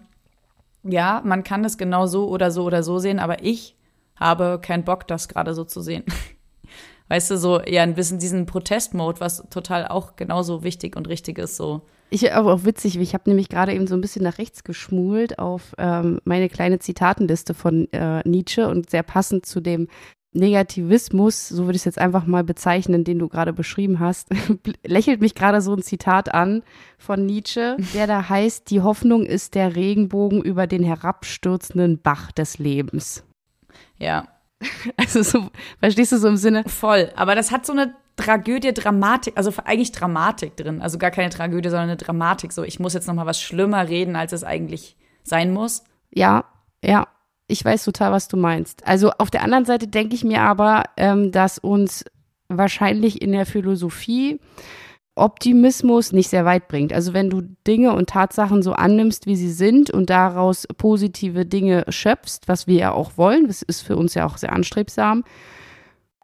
ja, 0.83 1.23
man 1.25 1.45
kann 1.45 1.65
es 1.65 1.79
genau 1.79 2.07
so 2.07 2.29
oder 2.29 2.51
so 2.51 2.65
oder 2.65 2.83
so 2.83 2.99
sehen, 2.99 3.21
aber 3.21 3.45
ich 3.45 3.77
habe 4.17 4.59
keinen 4.61 4.83
Bock, 4.83 5.07
das 5.07 5.29
gerade 5.29 5.55
so 5.55 5.63
zu 5.63 5.81
sehen. 5.83 6.03
Weißt 7.09 7.31
du, 7.31 7.39
so 7.39 7.61
eher 7.61 7.85
ein 7.85 7.95
bisschen 7.95 8.19
diesen 8.19 8.45
Protestmode, 8.45 9.21
was 9.21 9.45
total 9.51 9.87
auch 9.87 10.17
genauso 10.17 10.65
wichtig 10.65 10.97
und 10.97 11.07
richtig 11.07 11.39
ist, 11.39 11.57
so. 11.57 11.83
Ich 12.11 12.33
aber 12.33 12.55
auch 12.55 12.65
witzig, 12.65 12.99
ich 12.99 13.15
habe 13.15 13.29
nämlich 13.29 13.49
gerade 13.49 13.75
eben 13.75 13.87
so 13.87 13.95
ein 13.95 14.01
bisschen 14.01 14.23
nach 14.23 14.39
rechts 14.39 14.65
geschmult 14.65 15.39
auf 15.39 15.75
ähm, 15.77 16.21
meine 16.25 16.49
kleine 16.49 16.79
Zitatenliste 16.79 17.55
von 17.55 17.93
äh, 17.93 18.27
Nietzsche 18.27 18.67
und 18.67 18.89
sehr 18.89 19.03
passend 19.03 19.45
zu 19.45 19.61
dem 19.61 19.89
Negativismus, 20.33 21.49
so 21.49 21.65
würde 21.65 21.77
ich 21.77 21.83
es 21.83 21.87
jetzt 21.87 21.99
einfach 21.99 22.27
mal 22.27 22.45
bezeichnen, 22.45 23.05
den 23.05 23.19
du 23.19 23.29
gerade 23.29 23.53
beschrieben 23.53 23.99
hast, 23.99 24.29
lächelt 24.85 25.21
mich 25.21 25.35
gerade 25.35 25.61
so 25.61 25.75
ein 25.75 25.83
Zitat 25.83 26.35
an 26.35 26.63
von 26.99 27.25
Nietzsche, 27.25 27.77
der 27.95 28.07
da 28.07 28.29
heißt, 28.29 28.71
die 28.71 28.83
Hoffnung 28.83 29.25
ist 29.25 29.55
der 29.55 29.75
Regenbogen 29.75 30.43
über 30.43 30.67
den 30.67 30.83
herabstürzenden 30.83 32.01
Bach 32.01 32.31
des 32.33 32.59
Lebens. 32.59 33.25
Ja. 33.99 34.29
Also 34.97 35.23
so, 35.23 35.51
verstehst 35.81 36.13
du 36.13 36.19
so 36.19 36.29
im 36.29 36.37
Sinne? 36.37 36.65
Voll, 36.67 37.11
aber 37.17 37.35
das 37.35 37.51
hat 37.51 37.67
so 37.67 37.73
eine 37.73 37.95
Tragödie, 38.17 38.75
Dramatik, 38.75 39.35
also 39.37 39.53
eigentlich 39.65 39.93
Dramatik 39.93 40.57
drin, 40.57 40.83
also 40.83 40.99
gar 40.99 41.11
keine 41.11 41.31
Tragödie, 41.31 41.69
sondern 41.69 41.91
eine 41.91 41.97
Dramatik, 41.97 42.53
so 42.53 42.65
ich 42.65 42.81
muss 42.81 42.95
jetzt 42.95 43.07
noch 43.07 43.15
mal 43.15 43.27
was 43.27 43.41
schlimmer 43.41 43.89
reden, 43.89 44.17
als 44.17 44.33
es 44.33 44.45
eigentlich 44.45 44.97
sein 45.23 45.53
muss. 45.53 45.85
Ja, 46.11 46.45
ja, 46.83 47.07
ich 47.47 47.65
weiß 47.65 47.85
total, 47.85 48.13
was 48.13 48.29
du 48.29 48.37
meinst. 48.37 48.87
Also 48.87 49.13
auf 49.13 49.31
der 49.31 49.43
anderen 49.43 49.65
Seite 49.65 49.87
denke 49.87 50.15
ich 50.15 50.25
mir 50.25 50.43
aber, 50.43 50.85
ähm, 50.97 51.31
dass 51.33 51.59
uns 51.59 52.05
wahrscheinlich 52.49 53.23
in 53.23 53.33
der 53.33 53.47
Philosophie 53.47 54.41
Optimismus 55.19 56.13
nicht 56.13 56.29
sehr 56.29 56.45
weit 56.45 56.69
bringt. 56.69 56.93
Also 56.93 57.13
wenn 57.13 57.31
du 57.31 57.43
Dinge 57.67 57.93
und 57.95 58.11
Tatsachen 58.11 58.63
so 58.63 58.73
annimmst, 58.73 59.27
wie 59.27 59.37
sie 59.37 59.51
sind 59.51 59.91
und 59.91 60.11
daraus 60.11 60.67
positive 60.77 61.47
Dinge 61.47 61.85
schöpfst, 61.89 62.41
was 62.47 62.67
wir 62.67 62.77
ja 62.77 62.93
auch 62.93 63.13
wollen, 63.17 63.47
das 63.47 63.63
ist 63.63 63.83
für 63.83 63.97
uns 63.97 64.15
ja 64.15 64.27
auch 64.27 64.39
sehr 64.39 64.53
anstrebsam. 64.53 65.25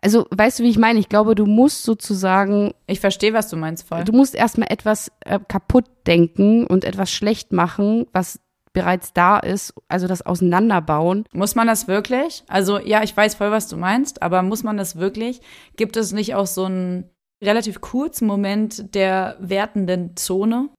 Also 0.00 0.26
weißt 0.30 0.58
du, 0.58 0.64
wie 0.64 0.70
ich 0.70 0.78
meine? 0.78 0.98
Ich 0.98 1.08
glaube, 1.08 1.34
du 1.34 1.46
musst 1.46 1.82
sozusagen. 1.82 2.74
Ich 2.86 3.00
verstehe, 3.00 3.32
was 3.32 3.48
du 3.48 3.56
meinst, 3.56 3.88
voll. 3.88 4.04
Du 4.04 4.12
musst 4.12 4.34
erstmal 4.34 4.70
etwas 4.70 5.10
äh, 5.20 5.38
kaputt 5.48 5.86
denken 6.06 6.66
und 6.66 6.84
etwas 6.84 7.10
schlecht 7.10 7.52
machen, 7.52 8.06
was 8.12 8.38
bereits 8.74 9.14
da 9.14 9.38
ist, 9.38 9.72
also 9.88 10.06
das 10.06 10.20
Auseinanderbauen. 10.20 11.24
Muss 11.32 11.54
man 11.54 11.66
das 11.66 11.88
wirklich? 11.88 12.42
Also 12.48 12.78
ja, 12.78 13.02
ich 13.02 13.16
weiß 13.16 13.36
voll, 13.36 13.50
was 13.50 13.68
du 13.68 13.78
meinst, 13.78 14.20
aber 14.20 14.42
muss 14.42 14.62
man 14.62 14.76
das 14.76 14.96
wirklich? 14.96 15.40
Gibt 15.76 15.96
es 15.96 16.12
nicht 16.12 16.34
auch 16.34 16.46
so 16.46 16.64
einen 16.64 17.08
relativ 17.44 17.80
kurzen 17.80 18.26
Moment 18.26 18.94
der 18.94 19.36
wertenden 19.40 20.16
Zone? 20.16 20.70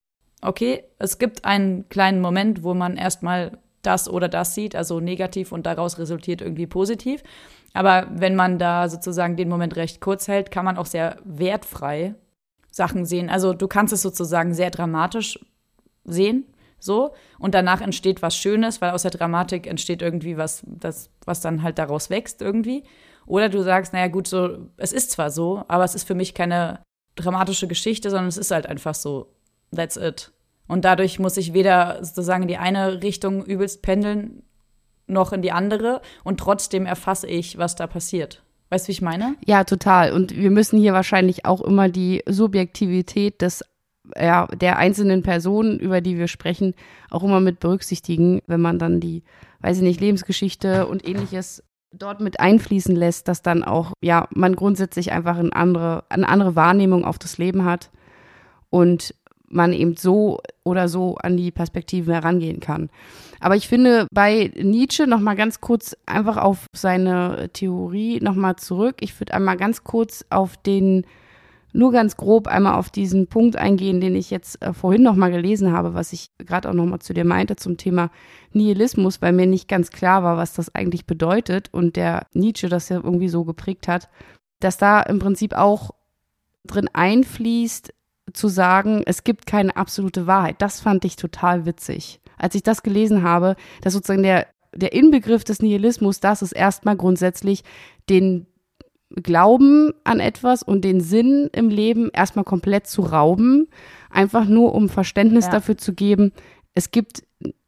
Okay, 0.41 0.83
es 0.99 1.17
gibt 1.17 1.45
einen 1.45 1.87
kleinen 1.89 2.21
Moment, 2.21 2.63
wo 2.63 2.73
man 2.73 2.97
erstmal 2.97 3.57
das 3.81 4.09
oder 4.09 4.27
das 4.27 4.55
sieht, 4.55 4.75
also 4.75 4.99
negativ 4.99 5.51
und 5.51 5.65
daraus 5.65 5.97
resultiert 5.97 6.41
irgendwie 6.41 6.67
positiv. 6.67 7.23
Aber 7.73 8.07
wenn 8.11 8.35
man 8.35 8.57
da 8.57 8.89
sozusagen 8.89 9.35
den 9.35 9.49
Moment 9.49 9.75
recht 9.75 10.01
kurz 10.01 10.27
hält, 10.27 10.49
kann 10.49 10.65
man 10.65 10.77
auch 10.77 10.85
sehr 10.85 11.17
wertfrei 11.23 12.15
Sachen 12.71 13.05
sehen. 13.05 13.29
Also 13.29 13.53
du 13.53 13.67
kannst 13.67 13.93
es 13.93 14.01
sozusagen 14.01 14.53
sehr 14.53 14.71
dramatisch 14.71 15.39
sehen, 16.03 16.45
so 16.79 17.13
und 17.39 17.53
danach 17.53 17.81
entsteht 17.81 18.21
was 18.21 18.35
Schönes, 18.37 18.81
weil 18.81 18.91
aus 18.91 19.01
der 19.01 19.11
Dramatik 19.11 19.67
entsteht 19.67 20.01
irgendwie 20.01 20.37
was, 20.37 20.63
das, 20.65 21.09
was 21.25 21.41
dann 21.41 21.63
halt 21.63 21.79
daraus 21.79 22.09
wächst 22.09 22.41
irgendwie. 22.41 22.83
Oder 23.25 23.49
du 23.49 23.63
sagst, 23.63 23.93
naja 23.93 24.07
gut, 24.07 24.27
so, 24.27 24.69
es 24.77 24.91
ist 24.91 25.11
zwar 25.11 25.31
so, 25.31 25.63
aber 25.67 25.83
es 25.83 25.95
ist 25.95 26.07
für 26.07 26.15
mich 26.15 26.33
keine 26.33 26.79
dramatische 27.15 27.67
Geschichte, 27.67 28.09
sondern 28.09 28.27
es 28.27 28.37
ist 28.37 28.51
halt 28.51 28.67
einfach 28.67 28.95
so. 28.95 29.33
That's 29.75 29.97
it. 29.97 30.31
Und 30.67 30.85
dadurch 30.85 31.19
muss 31.19 31.37
ich 31.37 31.53
weder 31.53 32.03
sozusagen 32.03 32.43
in 32.43 32.47
die 32.47 32.57
eine 32.57 33.01
Richtung 33.03 33.45
übelst 33.45 33.81
pendeln, 33.81 34.43
noch 35.07 35.33
in 35.33 35.41
die 35.41 35.51
andere. 35.51 36.01
Und 36.23 36.39
trotzdem 36.39 36.85
erfasse 36.85 37.27
ich, 37.27 37.57
was 37.57 37.75
da 37.75 37.87
passiert. 37.87 38.43
Weißt 38.69 38.85
du, 38.85 38.87
wie 38.89 38.93
ich 38.93 39.01
meine? 39.01 39.35
Ja, 39.45 39.63
total. 39.63 40.11
Und 40.11 40.35
wir 40.35 40.51
müssen 40.51 40.79
hier 40.79 40.93
wahrscheinlich 40.93 41.45
auch 41.45 41.61
immer 41.61 41.89
die 41.89 42.23
Subjektivität 42.27 43.41
des 43.41 43.63
ja, 44.15 44.47
der 44.47 44.77
einzelnen 44.77 45.23
Personen, 45.23 45.79
über 45.79 45.99
die 45.99 46.17
wir 46.17 46.27
sprechen, 46.27 46.75
auch 47.09 47.23
immer 47.23 47.39
mit 47.39 47.59
berücksichtigen, 47.59 48.41
wenn 48.45 48.61
man 48.61 48.77
dann 48.77 48.99
die, 48.99 49.23
weiß 49.61 49.77
ich 49.77 49.83
nicht, 49.83 49.99
Lebensgeschichte 49.99 50.85
und 50.87 51.07
ähnliches 51.07 51.63
dort 51.97 52.21
mit 52.21 52.39
einfließen 52.39 52.95
lässt, 52.95 53.27
dass 53.27 53.41
dann 53.41 53.63
auch, 53.63 53.93
ja, 54.01 54.27
man 54.33 54.55
grundsätzlich 54.55 55.11
einfach 55.11 55.37
eine 55.37 55.55
andere, 55.55 56.03
eine 56.09 56.27
andere 56.27 56.55
Wahrnehmung 56.55 57.05
auf 57.05 57.17
das 57.17 57.37
Leben 57.37 57.65
hat 57.65 57.89
und 58.69 59.15
man 59.47 59.73
eben 59.73 59.95
so 59.95 60.39
oder 60.63 60.89
so 60.89 61.15
an 61.15 61.37
die 61.37 61.51
Perspektiven 61.51 62.13
herangehen 62.13 62.59
kann. 62.59 62.89
Aber 63.39 63.55
ich 63.55 63.67
finde 63.67 64.07
bei 64.11 64.51
Nietzsche 64.55 65.07
noch 65.07 65.19
mal 65.19 65.35
ganz 65.35 65.61
kurz 65.61 65.95
einfach 66.05 66.37
auf 66.37 66.67
seine 66.73 67.49
Theorie 67.53 68.19
noch 68.21 68.35
mal 68.35 68.57
zurück. 68.57 68.97
Ich 69.01 69.19
würde 69.19 69.33
einmal 69.33 69.57
ganz 69.57 69.83
kurz 69.83 70.25
auf 70.29 70.57
den 70.57 71.05
nur 71.75 71.91
ganz 71.91 72.17
grob 72.17 72.47
einmal 72.47 72.75
auf 72.75 72.89
diesen 72.89 73.27
Punkt 73.27 73.57
eingehen, 73.57 74.01
den 74.01 74.15
ich 74.15 74.29
jetzt 74.29 74.61
äh, 74.61 74.73
vorhin 74.73 75.03
noch 75.03 75.15
mal 75.15 75.31
gelesen 75.31 75.71
habe, 75.71 75.93
was 75.93 76.13
ich 76.13 76.29
gerade 76.37 76.69
auch 76.69 76.73
noch 76.73 76.85
mal 76.85 76.99
zu 76.99 77.13
dir 77.13 77.25
meinte 77.25 77.55
zum 77.55 77.77
Thema 77.77 78.09
Nihilismus, 78.53 79.21
weil 79.21 79.33
mir 79.33 79.45
nicht 79.45 79.67
ganz 79.67 79.91
klar 79.91 80.23
war, 80.23 80.37
was 80.37 80.53
das 80.53 80.73
eigentlich 80.73 81.05
bedeutet 81.05 81.69
und 81.73 81.95
der 81.95 82.27
Nietzsche 82.33 82.69
das 82.69 82.89
ja 82.89 82.97
irgendwie 82.97 83.29
so 83.29 83.43
geprägt 83.43 83.87
hat, 83.87 84.09
dass 84.59 84.77
da 84.77 85.01
im 85.01 85.19
Prinzip 85.19 85.53
auch 85.53 85.91
drin 86.65 86.89
einfließt, 86.91 87.93
zu 88.33 88.47
sagen, 88.47 89.03
es 89.05 89.23
gibt 89.23 89.45
keine 89.45 89.75
absolute 89.75 90.25
Wahrheit. 90.25 90.55
Das 90.59 90.81
fand 90.81 91.05
ich 91.05 91.15
total 91.15 91.65
witzig. 91.65 92.19
Als 92.37 92.55
ich 92.55 92.63
das 92.63 92.81
gelesen 92.83 93.21
habe, 93.23 93.55
dass 93.81 93.93
sozusagen 93.93 94.23
der, 94.23 94.47
der 94.73 94.93
Inbegriff 94.93 95.43
des 95.43 95.61
Nihilismus, 95.61 96.19
das 96.19 96.41
ist 96.41 96.51
erstmal 96.51 96.97
grundsätzlich 96.97 97.63
den 98.09 98.47
Glauben 99.09 99.93
an 100.03 100.19
etwas 100.19 100.63
und 100.63 100.83
den 100.83 100.99
Sinn 100.99 101.49
im 101.53 101.69
Leben 101.69 102.09
erstmal 102.11 102.45
komplett 102.45 102.87
zu 102.87 103.03
rauben, 103.03 103.67
einfach 104.09 104.45
nur 104.45 104.73
um 104.73 104.89
Verständnis 104.89 105.45
ja. 105.45 105.51
dafür 105.51 105.77
zu 105.77 105.93
geben, 105.93 106.31
es 106.73 106.91
gibt, 106.91 107.23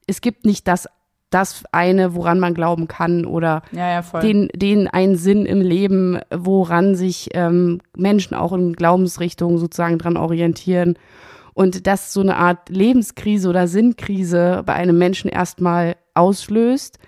es 0.07 0.21
gibt 0.21 0.45
nicht 0.45 0.67
das, 0.67 0.87
das 1.29 1.63
eine, 1.71 2.15
woran 2.15 2.39
man 2.39 2.53
glauben 2.53 2.87
kann 2.87 3.25
oder 3.25 3.63
ja, 3.71 4.01
ja, 4.01 4.19
den, 4.19 4.49
den 4.53 4.87
einen 4.87 5.15
Sinn 5.15 5.45
im 5.45 5.61
Leben, 5.61 6.19
woran 6.33 6.95
sich 6.95 7.29
ähm, 7.33 7.81
Menschen 7.95 8.35
auch 8.35 8.53
in 8.53 8.73
Glaubensrichtungen 8.73 9.57
sozusagen 9.57 9.97
dran 9.97 10.17
orientieren. 10.17 10.97
Und 11.53 11.87
dass 11.87 12.13
so 12.13 12.21
eine 12.21 12.37
Art 12.37 12.69
Lebenskrise 12.69 13.49
oder 13.49 13.67
Sinnkrise 13.67 14.61
bei 14.65 14.73
einem 14.73 14.97
Menschen 14.97 15.29
erstmal 15.29 15.95
auslöst, 16.13 16.99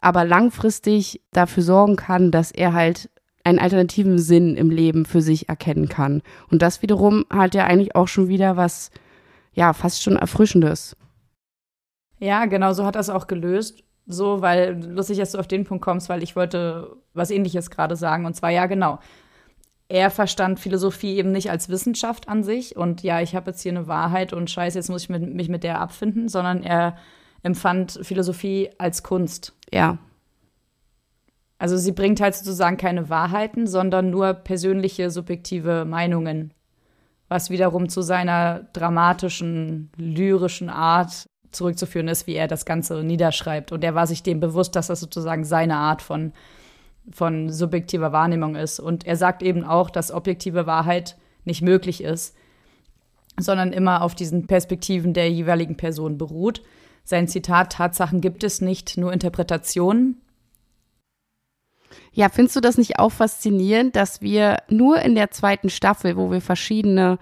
aber 0.00 0.24
langfristig 0.24 1.20
dafür 1.32 1.62
sorgen 1.62 1.96
kann, 1.96 2.30
dass 2.30 2.50
er 2.50 2.72
halt 2.72 3.10
einen 3.48 3.58
alternativen 3.58 4.18
Sinn 4.18 4.56
im 4.56 4.70
Leben 4.70 5.06
für 5.06 5.22
sich 5.22 5.48
erkennen 5.48 5.88
kann. 5.88 6.22
Und 6.50 6.62
das 6.62 6.82
wiederum 6.82 7.24
hat 7.30 7.54
ja 7.54 7.64
eigentlich 7.64 7.96
auch 7.96 8.08
schon 8.08 8.28
wieder 8.28 8.56
was, 8.56 8.90
ja, 9.54 9.72
fast 9.72 10.02
schon 10.02 10.16
Erfrischendes. 10.16 10.96
Ja, 12.18 12.46
genau, 12.46 12.72
so 12.72 12.84
hat 12.84 12.94
das 12.94 13.10
auch 13.10 13.26
gelöst. 13.26 13.82
So, 14.06 14.40
weil 14.40 14.82
lustig, 14.82 15.18
dass 15.18 15.32
du 15.32 15.38
auf 15.38 15.48
den 15.48 15.64
Punkt 15.64 15.84
kommst, 15.84 16.08
weil 16.08 16.22
ich 16.22 16.34
wollte 16.34 16.96
was 17.14 17.30
ähnliches 17.30 17.70
gerade 17.70 17.96
sagen. 17.96 18.24
Und 18.26 18.34
zwar, 18.34 18.50
ja, 18.50 18.66
genau. 18.66 18.98
Er 19.88 20.10
verstand 20.10 20.60
Philosophie 20.60 21.16
eben 21.16 21.32
nicht 21.32 21.50
als 21.50 21.70
Wissenschaft 21.70 22.28
an 22.28 22.42
sich 22.42 22.76
und 22.76 23.02
ja, 23.02 23.22
ich 23.22 23.34
habe 23.34 23.50
jetzt 23.50 23.62
hier 23.62 23.72
eine 23.72 23.86
Wahrheit 23.86 24.34
und 24.34 24.50
scheiße, 24.50 24.76
jetzt 24.78 24.90
muss 24.90 25.04
ich 25.04 25.08
mit, 25.08 25.22
mich 25.34 25.48
mit 25.48 25.64
der 25.64 25.80
abfinden, 25.80 26.28
sondern 26.28 26.62
er 26.62 26.96
empfand 27.42 27.98
Philosophie 28.02 28.68
als 28.76 29.02
Kunst. 29.02 29.54
Ja. 29.72 29.96
Also 31.58 31.76
sie 31.76 31.92
bringt 31.92 32.20
halt 32.20 32.36
sozusagen 32.36 32.76
keine 32.76 33.08
Wahrheiten, 33.08 33.66
sondern 33.66 34.10
nur 34.10 34.32
persönliche, 34.32 35.10
subjektive 35.10 35.84
Meinungen, 35.84 36.54
was 37.28 37.50
wiederum 37.50 37.88
zu 37.88 38.00
seiner 38.00 38.64
dramatischen, 38.72 39.90
lyrischen 39.96 40.70
Art 40.70 41.26
zurückzuführen 41.50 42.08
ist, 42.08 42.26
wie 42.26 42.34
er 42.34 42.46
das 42.46 42.64
Ganze 42.64 43.02
niederschreibt. 43.02 43.72
Und 43.72 43.82
er 43.82 43.94
war 43.94 44.06
sich 44.06 44.22
dem 44.22 44.38
bewusst, 44.38 44.76
dass 44.76 44.86
das 44.86 45.00
sozusagen 45.00 45.44
seine 45.44 45.76
Art 45.76 46.00
von, 46.00 46.32
von 47.10 47.50
subjektiver 47.50 48.12
Wahrnehmung 48.12 48.54
ist. 48.54 48.78
Und 48.78 49.06
er 49.06 49.16
sagt 49.16 49.42
eben 49.42 49.64
auch, 49.64 49.90
dass 49.90 50.12
objektive 50.12 50.66
Wahrheit 50.66 51.16
nicht 51.44 51.62
möglich 51.62 52.04
ist, 52.04 52.36
sondern 53.38 53.72
immer 53.72 54.02
auf 54.02 54.14
diesen 54.14 54.46
Perspektiven 54.46 55.12
der 55.12 55.30
jeweiligen 55.30 55.76
Person 55.76 56.18
beruht. 56.18 56.62
Sein 57.04 57.26
Zitat, 57.28 57.72
Tatsachen 57.72 58.20
gibt 58.20 58.44
es 58.44 58.60
nicht, 58.60 58.98
nur 58.98 59.12
Interpretationen, 59.12 60.20
ja, 62.18 62.28
findest 62.28 62.56
du 62.56 62.60
das 62.60 62.76
nicht 62.76 62.98
auch 62.98 63.12
faszinierend, 63.12 63.94
dass 63.94 64.20
wir 64.20 64.56
nur 64.68 65.00
in 65.02 65.14
der 65.14 65.30
zweiten 65.30 65.70
Staffel, 65.70 66.16
wo 66.16 66.32
wir 66.32 66.40
verschiedene 66.40 67.16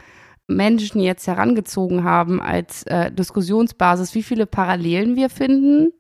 Menschen 0.47 1.03
jetzt 1.03 1.26
herangezogen 1.26 2.03
haben 2.03 2.41
als 2.41 2.85
äh, 2.85 3.12
Diskussionsbasis, 3.12 4.15
wie 4.15 4.23
viele 4.23 4.47
Parallelen 4.47 5.15
wir 5.15 5.29
finden, 5.29 5.93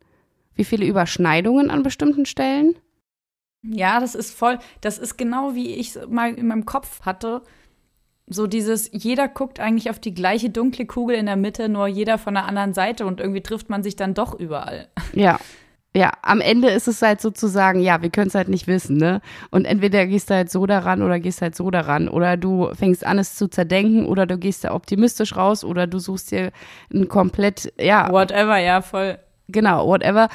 wie 0.54 0.64
viele 0.64 0.86
Überschneidungen 0.86 1.68
an 1.68 1.82
bestimmten 1.82 2.24
Stellen? 2.24 2.74
Ja, 3.62 4.00
das 4.00 4.14
ist 4.14 4.34
voll, 4.34 4.58
das 4.80 4.96
ist 4.96 5.18
genau 5.18 5.54
wie 5.54 5.74
ich 5.74 5.94
es 5.94 6.08
mal 6.08 6.32
in 6.32 6.46
meinem 6.46 6.64
Kopf 6.64 7.02
hatte. 7.02 7.42
So 8.26 8.46
dieses, 8.46 8.88
jeder 8.94 9.28
guckt 9.28 9.60
eigentlich 9.60 9.90
auf 9.90 9.98
die 9.98 10.14
gleiche 10.14 10.48
dunkle 10.48 10.86
Kugel 10.86 11.16
in 11.16 11.26
der 11.26 11.36
Mitte, 11.36 11.68
nur 11.68 11.86
jeder 11.86 12.16
von 12.16 12.32
der 12.32 12.46
anderen 12.46 12.72
Seite 12.72 13.04
und 13.04 13.20
irgendwie 13.20 13.42
trifft 13.42 13.68
man 13.68 13.82
sich 13.82 13.94
dann 13.94 14.14
doch 14.14 14.32
überall. 14.32 14.88
Ja, 15.12 15.38
ja, 15.96 16.12
am 16.20 16.42
Ende 16.42 16.68
ist 16.68 16.88
es 16.88 17.00
halt 17.00 17.22
sozusagen, 17.22 17.80
ja, 17.80 18.02
wir 18.02 18.10
können 18.10 18.28
es 18.28 18.34
halt 18.34 18.48
nicht 18.50 18.66
wissen, 18.66 18.98
ne? 18.98 19.22
Und 19.50 19.64
entweder 19.64 20.06
gehst 20.06 20.28
du 20.28 20.34
halt 20.34 20.50
so 20.50 20.66
daran 20.66 21.00
oder 21.00 21.18
gehst 21.18 21.40
halt 21.40 21.56
so 21.56 21.70
daran. 21.70 22.08
Oder 22.08 22.36
du 22.36 22.68
fängst 22.74 23.06
an, 23.06 23.18
es 23.18 23.34
zu 23.34 23.48
zerdenken 23.48 24.04
oder 24.04 24.26
du 24.26 24.36
gehst 24.36 24.64
da 24.64 24.74
optimistisch 24.74 25.36
raus 25.36 25.64
oder 25.64 25.86
du 25.86 25.98
suchst 25.98 26.32
dir 26.32 26.52
ein 26.92 27.08
komplett, 27.08 27.72
ja. 27.80 28.12
Whatever, 28.12 28.58
ja, 28.58 28.82
voll. 28.82 29.18
Genau, 29.48 29.86
whatever. 29.86 30.28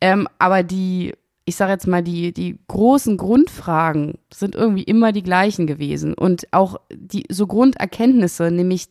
Ähm, 0.00 0.28
aber 0.38 0.62
die, 0.62 1.12
ich 1.44 1.56
sage 1.56 1.72
jetzt 1.72 1.86
mal, 1.86 2.02
die, 2.02 2.32
die 2.32 2.58
großen 2.68 3.18
Grundfragen 3.18 4.14
sind 4.32 4.54
irgendwie 4.54 4.84
immer 4.84 5.12
die 5.12 5.22
gleichen 5.22 5.66
gewesen. 5.66 6.14
Und 6.14 6.46
auch 6.52 6.76
die 6.90 7.26
so 7.28 7.46
Grunderkenntnisse, 7.46 8.50
nämlich 8.50 8.86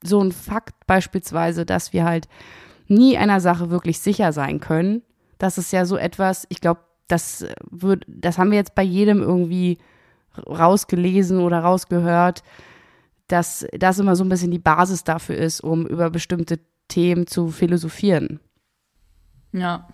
so 0.00 0.22
ein 0.22 0.30
Fakt 0.30 0.86
beispielsweise, 0.86 1.66
dass 1.66 1.92
wir 1.92 2.04
halt 2.04 2.28
nie 2.86 3.18
einer 3.18 3.40
Sache 3.40 3.70
wirklich 3.70 3.98
sicher 3.98 4.32
sein 4.32 4.60
können 4.60 5.02
das 5.38 5.58
ist 5.58 5.72
ja 5.72 5.84
so 5.84 5.96
etwas, 5.96 6.46
ich 6.48 6.60
glaube, 6.60 6.80
das 7.08 7.46
wird, 7.70 8.04
das 8.08 8.38
haben 8.38 8.50
wir 8.50 8.58
jetzt 8.58 8.74
bei 8.74 8.82
jedem 8.82 9.22
irgendwie 9.22 9.78
rausgelesen 10.46 11.40
oder 11.40 11.60
rausgehört, 11.60 12.42
dass 13.28 13.66
das 13.72 13.98
immer 13.98 14.16
so 14.16 14.24
ein 14.24 14.28
bisschen 14.28 14.50
die 14.50 14.58
Basis 14.58 15.04
dafür 15.04 15.36
ist, 15.36 15.60
um 15.60 15.86
über 15.86 16.10
bestimmte 16.10 16.60
Themen 16.88 17.26
zu 17.26 17.48
philosophieren. 17.48 18.40
Ja. 19.52 19.88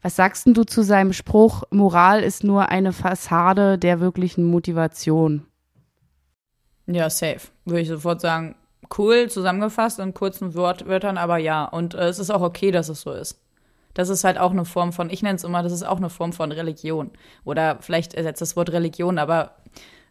Was 0.00 0.16
sagst 0.16 0.46
du 0.46 0.64
zu 0.64 0.82
seinem 0.82 1.12
Spruch, 1.12 1.64
Moral 1.70 2.22
ist 2.22 2.44
nur 2.44 2.70
eine 2.70 2.92
Fassade 2.92 3.78
der 3.78 4.00
wirklichen 4.00 4.44
Motivation? 4.44 5.46
Ja, 6.86 7.10
safe. 7.10 7.48
Würde 7.64 7.80
ich 7.80 7.88
sofort 7.88 8.20
sagen, 8.20 8.56
cool 8.98 9.28
zusammengefasst 9.28 9.98
in 9.98 10.14
kurzen 10.14 10.54
Wortwörtern, 10.54 11.18
aber 11.18 11.36
ja. 11.38 11.64
Und 11.64 11.94
äh, 11.94 12.08
es 12.08 12.18
ist 12.18 12.30
auch 12.30 12.42
okay, 12.42 12.70
dass 12.70 12.88
es 12.88 13.02
so 13.02 13.12
ist. 13.12 13.38
Das 13.94 14.08
ist 14.08 14.24
halt 14.24 14.38
auch 14.38 14.52
eine 14.52 14.64
Form 14.64 14.92
von, 14.92 15.10
ich 15.10 15.22
nenne 15.22 15.36
es 15.36 15.44
immer, 15.44 15.62
das 15.62 15.72
ist 15.72 15.82
auch 15.82 15.98
eine 15.98 16.10
Form 16.10 16.32
von 16.32 16.52
Religion. 16.52 17.10
Oder 17.44 17.78
vielleicht 17.80 18.14
ersetzt 18.14 18.40
das 18.40 18.56
Wort 18.56 18.72
Religion, 18.72 19.18
aber 19.18 19.56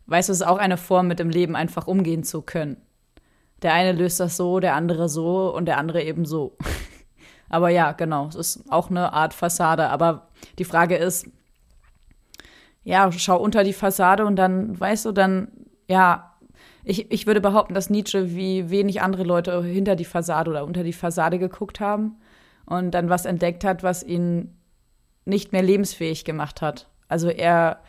weißt 0.05 0.29
du, 0.29 0.33
es 0.33 0.41
ist 0.41 0.47
auch 0.47 0.57
eine 0.57 0.77
Form, 0.77 1.07
mit 1.07 1.19
dem 1.19 1.29
Leben 1.29 1.55
einfach 1.55 1.87
umgehen 1.87 2.23
zu 2.23 2.41
können. 2.41 2.77
Der 3.61 3.73
eine 3.73 3.91
löst 3.91 4.19
das 4.19 4.37
so, 4.37 4.59
der 4.59 4.75
andere 4.75 5.09
so 5.09 5.53
und 5.53 5.65
der 5.65 5.77
andere 5.77 6.03
eben 6.03 6.25
so. 6.25 6.57
aber 7.49 7.69
ja, 7.69 7.91
genau, 7.91 8.27
es 8.27 8.35
ist 8.35 8.71
auch 8.71 8.89
eine 8.89 9.13
Art 9.13 9.33
Fassade. 9.33 9.89
Aber 9.89 10.27
die 10.59 10.65
Frage 10.65 10.95
ist, 10.95 11.27
ja, 12.83 13.11
schau 13.11 13.39
unter 13.39 13.63
die 13.63 13.73
Fassade 13.73 14.25
und 14.25 14.35
dann, 14.35 14.79
weißt 14.79 15.05
du, 15.05 15.11
dann, 15.11 15.51
ja, 15.87 16.35
ich, 16.83 17.11
ich 17.11 17.27
würde 17.27 17.41
behaupten, 17.41 17.75
dass 17.75 17.91
Nietzsche 17.91 18.35
wie 18.35 18.71
wenig 18.71 19.03
andere 19.03 19.23
Leute 19.23 19.63
hinter 19.63 19.95
die 19.95 20.05
Fassade 20.05 20.49
oder 20.49 20.65
unter 20.65 20.83
die 20.83 20.93
Fassade 20.93 21.37
geguckt 21.37 21.79
haben 21.79 22.20
und 22.65 22.91
dann 22.91 23.09
was 23.09 23.25
entdeckt 23.25 23.63
hat, 23.63 23.83
was 23.83 24.03
ihn 24.03 24.57
nicht 25.25 25.51
mehr 25.51 25.63
lebensfähig 25.63 26.25
gemacht 26.25 26.61
hat. 26.61 26.89
Also 27.07 27.29
er 27.29 27.79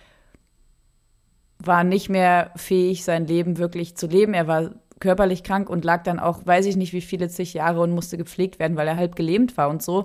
war 1.59 1.85
nicht 1.85 2.09
mehr 2.09 2.51
fähig, 2.57 3.05
sein 3.05 3.27
Leben 3.27 3.59
wirklich 3.59 3.97
zu 3.97 4.07
leben. 4.07 4.35
Er 4.35 4.47
war 4.47 4.73
körperlich 5.01 5.43
krank 5.43 5.69
und 5.69 5.85
lag 5.85 6.03
dann 6.05 6.19
auch, 6.19 6.47
weiß 6.47 6.67
ich 6.67 6.77
nicht, 6.77 6.93
wie 6.93 7.01
viele 7.01 7.29
zig 7.29 7.55
Jahre 7.55 7.81
und 7.81 7.93
musste 7.93 8.17
gepflegt 8.17 8.59
werden, 8.59 8.77
weil 8.77 8.89
er 8.89 8.97
halb 8.97 9.17
gelähmt 9.17 9.57
war 9.57 9.69
und 9.69 9.83
so. 9.83 10.05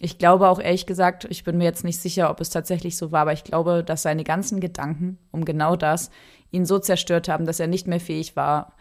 Ich 0.00 0.18
glaube 0.18 0.48
auch 0.48 0.58
ehrlich 0.58 0.86
gesagt, 0.86 1.26
ich 1.30 1.44
bin 1.44 1.58
mir 1.58 1.64
jetzt 1.64 1.84
nicht 1.84 2.00
sicher, 2.00 2.30
ob 2.30 2.40
es 2.40 2.50
tatsächlich 2.50 2.96
so 2.96 3.12
war, 3.12 3.22
aber 3.22 3.32
ich 3.32 3.44
glaube, 3.44 3.84
dass 3.84 4.02
seine 4.02 4.24
ganzen 4.24 4.58
Gedanken 4.58 5.18
um 5.30 5.44
genau 5.44 5.76
das 5.76 6.10
ihn 6.50 6.66
so 6.66 6.78
zerstört 6.78 7.28
haben, 7.28 7.46
dass 7.46 7.60
er 7.60 7.68
nicht 7.68 7.86
mehr 7.86 8.00
fähig 8.00 8.34
war, 8.34 8.72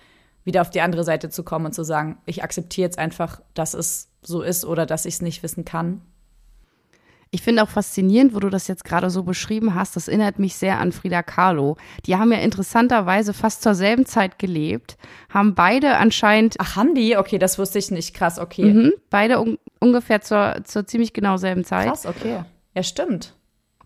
wieder 0.44 0.62
auf 0.62 0.72
die 0.72 0.82
andere 0.82 1.04
Seite 1.04 1.30
zu 1.30 1.44
kommen 1.44 1.68
und 1.68 1.74
zu 1.74 1.84
sagen, 1.84 2.18
ich 2.26 2.44
akzeptiere 2.44 2.88
jetzt 2.88 2.98
einfach, 2.98 3.42
dass 3.54 3.76
es 3.76 4.11
so 4.22 4.42
ist 4.42 4.66
oder 4.66 4.86
dass 4.86 5.06
ich 5.06 5.16
es 5.16 5.22
nicht 5.22 5.44
wissen 5.44 5.66
kann. 5.66 6.02
Ich 7.34 7.42
finde 7.44 7.64
auch 7.64 7.70
faszinierend, 7.70 8.36
wo 8.36 8.40
du 8.42 8.50
das 8.50 8.68
jetzt 8.68 8.84
gerade 8.84 9.10
so 9.10 9.24
beschrieben 9.24 9.74
hast. 9.74 9.96
Das 9.96 10.10
erinnert 10.10 10.38
mich 10.38 10.56
sehr 10.56 10.80
an 10.80 10.92
Frida 10.92 11.24
Kahlo. 11.24 11.78
Die 12.06 12.18
haben 12.18 12.34
ja 12.34 12.40
interessanterweise 12.40 13.34
fast 13.34 13.64
zur 13.64 13.74
selben 13.74 14.06
Zeit 14.06 14.38
gelebt, 14.38 14.98
haben 15.30 15.56
beide 15.56 15.96
anscheinend. 15.96 16.56
Ach, 16.60 16.76
haben 16.76 16.94
die? 16.94 17.16
Okay, 17.16 17.38
das 17.40 17.58
wusste 17.58 17.80
ich 17.80 17.90
nicht. 17.90 18.14
Krass, 18.14 18.38
okay. 18.38 18.74
Mhm, 18.74 18.94
beide 19.10 19.40
un 19.40 19.58
ungefähr 19.80 20.22
zur, 20.22 20.58
zur 20.66 20.86
ziemlich 20.86 21.14
genau 21.14 21.38
selben 21.38 21.64
Zeit. 21.64 21.88
Krass, 21.88 22.06
okay. 22.06 22.44
Ja, 22.76 22.84
stimmt. 22.84 23.34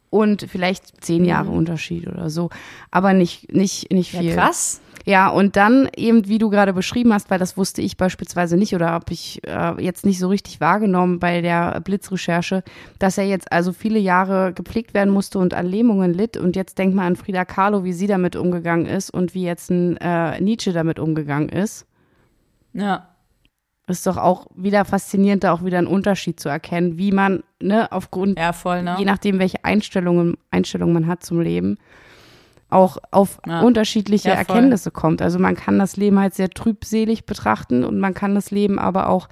Und 0.09 0.47
vielleicht 0.49 1.03
zehn 1.05 1.23
Jahre 1.23 1.51
mhm. 1.51 1.57
Unterschied 1.57 2.07
oder 2.07 2.31
so. 2.31 2.49
Aber 2.89 3.13
nicht, 3.13 3.53
nicht, 3.53 3.91
nicht 3.91 4.11
viel. 4.11 4.23
Ja, 4.23 4.35
krass. 4.35 4.81
Ja, 5.05 5.29
und 5.29 5.55
dann 5.55 5.87
eben, 5.95 6.27
wie 6.27 6.39
du 6.39 6.49
gerade 6.49 6.73
beschrieben 6.73 7.13
hast, 7.13 7.29
weil 7.29 7.37
das 7.37 7.57
wusste 7.57 7.81
ich 7.83 7.95
beispielsweise 7.95 8.57
nicht 8.57 8.73
oder 8.73 8.89
habe 8.89 9.13
ich 9.13 9.39
äh, 9.47 9.79
jetzt 9.79 10.03
nicht 10.03 10.17
so 10.17 10.27
richtig 10.29 10.59
wahrgenommen 10.59 11.19
bei 11.19 11.41
der 11.41 11.79
Blitzrecherche, 11.81 12.63
dass 12.97 13.19
er 13.19 13.25
jetzt 13.25 13.51
also 13.51 13.71
viele 13.71 13.99
Jahre 13.99 14.51
gepflegt 14.51 14.95
werden 14.95 15.13
musste 15.13 15.37
und 15.37 15.53
an 15.53 15.67
Lähmungen 15.67 16.11
litt. 16.11 16.37
Und 16.37 16.55
jetzt 16.55 16.79
denk 16.79 16.95
mal 16.95 17.05
an 17.05 17.15
Frida 17.15 17.45
Kahlo, 17.45 17.83
wie 17.83 17.93
sie 17.93 18.07
damit 18.07 18.35
umgegangen 18.35 18.87
ist 18.87 19.11
und 19.11 19.35
wie 19.35 19.43
jetzt 19.43 19.69
ein 19.69 19.97
äh, 19.97 20.41
Nietzsche 20.41 20.73
damit 20.73 20.97
umgegangen 20.97 21.49
ist. 21.49 21.85
Ja. 22.73 23.09
Ist 23.87 24.07
doch 24.07 24.17
auch 24.17 24.47
wieder 24.55 24.85
faszinierend, 24.85 25.43
da 25.43 25.53
auch 25.53 25.63
wieder 25.63 25.77
einen 25.77 25.85
Unterschied 25.85 26.39
zu 26.39 26.49
erkennen, 26.49 26.97
wie 26.97 27.11
man, 27.11 27.43
ne, 27.61 27.91
aufgrund, 27.91 28.39
ja, 28.39 28.51
voll, 28.53 28.81
ne? 28.81 28.95
je 28.97 29.05
nachdem, 29.05 29.37
welche 29.37 29.63
Einstellungen, 29.63 30.37
Einstellungen 30.49 30.95
man 30.95 31.07
hat 31.07 31.23
zum 31.23 31.39
Leben, 31.39 31.77
auch 32.69 32.97
auf 33.11 33.39
ja. 33.45 33.61
unterschiedliche 33.61 34.29
ja, 34.29 34.35
Erkenntnisse 34.35 34.91
kommt. 34.91 35.21
Also 35.21 35.39
man 35.39 35.55
kann 35.55 35.79
das 35.79 35.97
Leben 35.97 36.19
halt 36.19 36.33
sehr 36.33 36.49
trübselig 36.49 37.25
betrachten 37.25 37.83
und 37.83 37.99
man 37.99 38.13
kann 38.13 38.35
das 38.35 38.51
Leben 38.51 38.79
aber 38.79 39.09
auch 39.09 39.29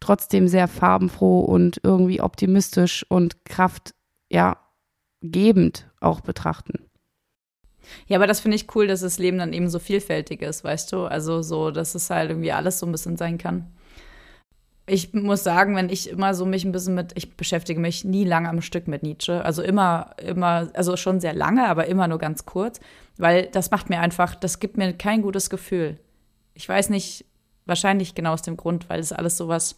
trotzdem 0.00 0.48
sehr 0.48 0.68
farbenfroh 0.68 1.40
und 1.40 1.80
irgendwie 1.82 2.20
optimistisch 2.20 3.04
und 3.08 3.44
Kraft, 3.44 3.94
ja, 4.30 4.58
gebend 5.22 5.90
auch 6.00 6.20
betrachten. 6.20 6.84
Ja, 8.06 8.18
aber 8.18 8.26
das 8.26 8.40
finde 8.40 8.56
ich 8.56 8.74
cool, 8.74 8.86
dass 8.86 9.00
das 9.00 9.18
Leben 9.18 9.38
dann 9.38 9.52
eben 9.52 9.70
so 9.70 9.78
vielfältig 9.78 10.42
ist, 10.42 10.62
weißt 10.62 10.92
du? 10.92 11.04
Also 11.04 11.42
so, 11.42 11.70
dass 11.70 11.94
es 11.94 12.10
halt 12.10 12.30
irgendwie 12.30 12.52
alles 12.52 12.78
so 12.78 12.86
ein 12.86 12.92
bisschen 12.92 13.16
sein 13.16 13.38
kann 13.38 13.66
ich 14.88 15.12
muss 15.12 15.44
sagen, 15.44 15.76
wenn 15.76 15.88
ich 15.88 16.08
immer 16.10 16.34
so 16.34 16.44
mich 16.46 16.64
ein 16.64 16.72
bisschen 16.72 16.94
mit, 16.94 17.12
ich 17.14 17.36
beschäftige 17.36 17.80
mich 17.80 18.04
nie 18.04 18.24
lange 18.24 18.48
am 18.48 18.60
Stück 18.60 18.88
mit 18.88 19.02
Nietzsche. 19.02 19.44
Also 19.44 19.62
immer, 19.62 20.14
immer, 20.24 20.68
also 20.74 20.96
schon 20.96 21.20
sehr 21.20 21.34
lange, 21.34 21.66
aber 21.68 21.86
immer 21.86 22.08
nur 22.08 22.18
ganz 22.18 22.46
kurz, 22.46 22.80
weil 23.16 23.46
das 23.46 23.70
macht 23.70 23.90
mir 23.90 24.00
einfach, 24.00 24.34
das 24.34 24.60
gibt 24.60 24.76
mir 24.76 24.92
kein 24.92 25.22
gutes 25.22 25.50
Gefühl. 25.50 25.98
Ich 26.54 26.68
weiß 26.68 26.90
nicht, 26.90 27.24
wahrscheinlich 27.66 28.14
genau 28.14 28.32
aus 28.32 28.42
dem 28.42 28.56
Grund, 28.56 28.88
weil 28.88 29.00
es 29.00 29.12
alles 29.12 29.36
sowas, 29.36 29.76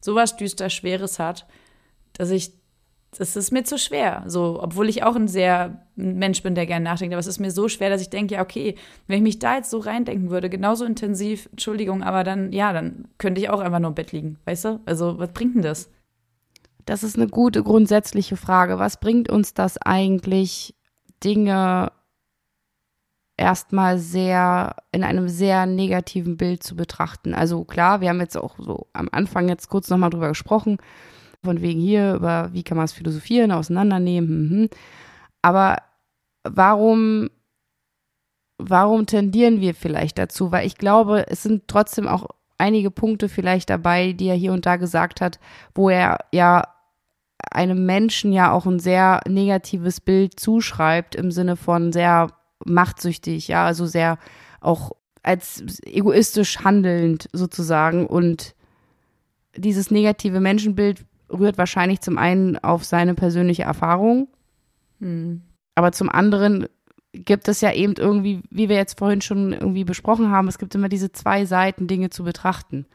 sowas 0.00 0.36
düster 0.36 0.70
Schweres 0.70 1.18
hat, 1.18 1.46
dass 2.12 2.30
ich 2.30 2.52
das 3.16 3.36
ist 3.36 3.52
mir 3.52 3.64
zu 3.64 3.78
schwer. 3.78 4.24
So, 4.26 4.58
obwohl 4.62 4.88
ich 4.88 5.02
auch 5.02 5.16
ein 5.16 5.28
sehr 5.28 5.86
Mensch 5.96 6.42
bin, 6.42 6.54
der 6.54 6.66
gerne 6.66 6.84
nachdenkt. 6.84 7.14
Aber 7.14 7.20
es 7.20 7.26
ist 7.26 7.40
mir 7.40 7.50
so 7.50 7.68
schwer, 7.68 7.90
dass 7.90 8.02
ich 8.02 8.10
denke, 8.10 8.34
ja, 8.34 8.42
okay, 8.42 8.74
wenn 9.06 9.16
ich 9.16 9.22
mich 9.22 9.38
da 9.38 9.56
jetzt 9.56 9.70
so 9.70 9.78
reindenken 9.78 10.30
würde, 10.30 10.50
genauso 10.50 10.84
intensiv, 10.84 11.48
Entschuldigung, 11.50 12.02
aber 12.02 12.22
dann, 12.22 12.52
ja, 12.52 12.72
dann 12.72 13.08
könnte 13.16 13.40
ich 13.40 13.48
auch 13.48 13.60
einfach 13.60 13.78
nur 13.78 13.88
im 13.90 13.94
Bett 13.94 14.12
liegen, 14.12 14.38
weißt 14.44 14.64
du? 14.66 14.80
Also, 14.84 15.18
was 15.18 15.32
bringt 15.32 15.54
denn 15.54 15.62
das? 15.62 15.90
Das 16.84 17.02
ist 17.02 17.16
eine 17.16 17.28
gute 17.28 17.62
grundsätzliche 17.62 18.36
Frage. 18.36 18.78
Was 18.78 19.00
bringt 19.00 19.30
uns 19.30 19.54
das 19.54 19.78
eigentlich, 19.78 20.74
Dinge 21.24 21.90
erstmal 23.36 23.98
sehr 23.98 24.76
in 24.92 25.02
einem 25.02 25.28
sehr 25.28 25.66
negativen 25.66 26.36
Bild 26.36 26.62
zu 26.62 26.76
betrachten? 26.76 27.34
Also 27.34 27.64
klar, 27.64 28.00
wir 28.00 28.08
haben 28.08 28.20
jetzt 28.20 28.36
auch 28.36 28.56
so 28.58 28.86
am 28.92 29.08
Anfang 29.12 29.48
jetzt 29.48 29.68
kurz 29.68 29.90
nochmal 29.90 30.10
drüber 30.10 30.28
gesprochen 30.28 30.78
von 31.44 31.62
wegen 31.62 31.80
hier, 31.80 32.14
über 32.14 32.50
wie 32.52 32.62
kann 32.62 32.76
man 32.76 32.84
es 32.84 32.92
philosophieren, 32.92 33.52
auseinandernehmen. 33.52 34.28
Hm, 34.28 34.50
hm. 34.50 34.68
Aber 35.42 35.78
warum, 36.44 37.30
warum 38.58 39.06
tendieren 39.06 39.60
wir 39.60 39.74
vielleicht 39.74 40.18
dazu? 40.18 40.52
Weil 40.52 40.66
ich 40.66 40.76
glaube, 40.76 41.26
es 41.28 41.42
sind 41.42 41.68
trotzdem 41.68 42.08
auch 42.08 42.26
einige 42.58 42.90
Punkte 42.90 43.28
vielleicht 43.28 43.70
dabei, 43.70 44.12
die 44.12 44.26
er 44.26 44.34
hier 44.34 44.52
und 44.52 44.66
da 44.66 44.76
gesagt 44.76 45.20
hat, 45.20 45.38
wo 45.74 45.88
er 45.88 46.18
ja 46.32 46.64
einem 47.50 47.86
Menschen 47.86 48.32
ja 48.32 48.52
auch 48.52 48.66
ein 48.66 48.80
sehr 48.80 49.20
negatives 49.28 50.00
Bild 50.00 50.38
zuschreibt, 50.38 51.14
im 51.14 51.30
Sinne 51.30 51.56
von 51.56 51.92
sehr 51.92 52.28
machtsüchtig, 52.64 53.48
ja, 53.48 53.64
also 53.64 53.86
sehr 53.86 54.18
auch 54.60 54.92
als 55.22 55.62
egoistisch 55.84 56.60
handelnd 56.64 57.28
sozusagen 57.32 58.06
und 58.06 58.54
dieses 59.56 59.90
negative 59.90 60.40
Menschenbild 60.40 61.04
rührt 61.30 61.58
wahrscheinlich 61.58 62.00
zum 62.00 62.18
einen 62.18 62.58
auf 62.58 62.84
seine 62.84 63.14
persönliche 63.14 63.62
Erfahrung, 63.62 64.28
mhm. 64.98 65.42
aber 65.74 65.92
zum 65.92 66.08
anderen 66.08 66.66
gibt 67.12 67.48
es 67.48 67.60
ja 67.60 67.72
eben 67.72 67.94
irgendwie, 67.96 68.42
wie 68.50 68.68
wir 68.68 68.76
jetzt 68.76 68.98
vorhin 68.98 69.20
schon 69.20 69.52
irgendwie 69.52 69.84
besprochen 69.84 70.30
haben, 70.30 70.48
es 70.48 70.58
gibt 70.58 70.74
immer 70.74 70.88
diese 70.88 71.12
zwei 71.12 71.44
Seiten, 71.44 71.86
Dinge 71.86 72.10
zu 72.10 72.24
betrachten. 72.24 72.86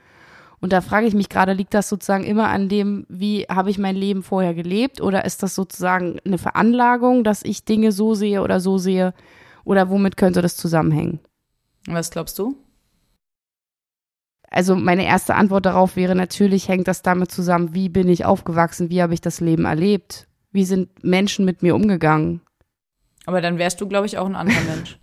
Und 0.59 0.71
da 0.71 0.79
frage 0.79 1.07
ich 1.07 1.13
mich 1.13 1.27
gerade, 1.27 1.51
liegt 1.51 1.73
das 1.73 1.89
sozusagen 1.89 2.23
immer 2.23 2.47
an 2.47 2.69
dem, 2.69 3.05
wie 3.09 3.41
habe 3.49 3.69
ich 3.69 3.77
mein 3.77 3.97
Leben 3.97 4.23
vorher 4.23 4.53
gelebt 4.53 5.01
oder 5.01 5.25
ist 5.25 5.43
das 5.43 5.55
sozusagen 5.55 6.19
eine 6.25 6.37
Veranlagung, 6.37 7.25
dass 7.25 7.43
ich 7.43 7.65
Dinge 7.65 7.91
so 7.91 8.13
sehe 8.13 8.41
oder 8.41 8.61
so 8.61 8.77
sehe 8.77 9.13
oder 9.65 9.89
womit 9.89 10.15
könnte 10.15 10.41
das 10.41 10.55
zusammenhängen? 10.55 11.19
Was 11.87 12.11
glaubst 12.11 12.39
du? 12.39 12.55
Also 14.53 14.75
meine 14.75 15.05
erste 15.05 15.33
Antwort 15.33 15.65
darauf 15.65 15.95
wäre 15.95 16.13
natürlich, 16.13 16.67
hängt 16.67 16.87
das 16.87 17.01
damit 17.01 17.31
zusammen, 17.31 17.73
wie 17.73 17.89
bin 17.89 18.07
ich 18.07 18.23
aufgewachsen, 18.23 18.91
wie 18.91 19.01
habe 19.01 19.15
ich 19.15 19.21
das 19.21 19.39
Leben 19.39 19.65
erlebt, 19.65 20.27
wie 20.51 20.63
sind 20.63 21.03
Menschen 21.03 21.43
mit 21.43 21.63
mir 21.63 21.73
umgegangen. 21.73 22.41
Aber 23.25 23.41
dann 23.41 23.57
wärst 23.57 23.81
du, 23.81 23.87
glaube 23.87 24.05
ich, 24.05 24.19
auch 24.19 24.27
ein 24.27 24.35
anderer 24.35 24.61
Mensch. 24.75 24.99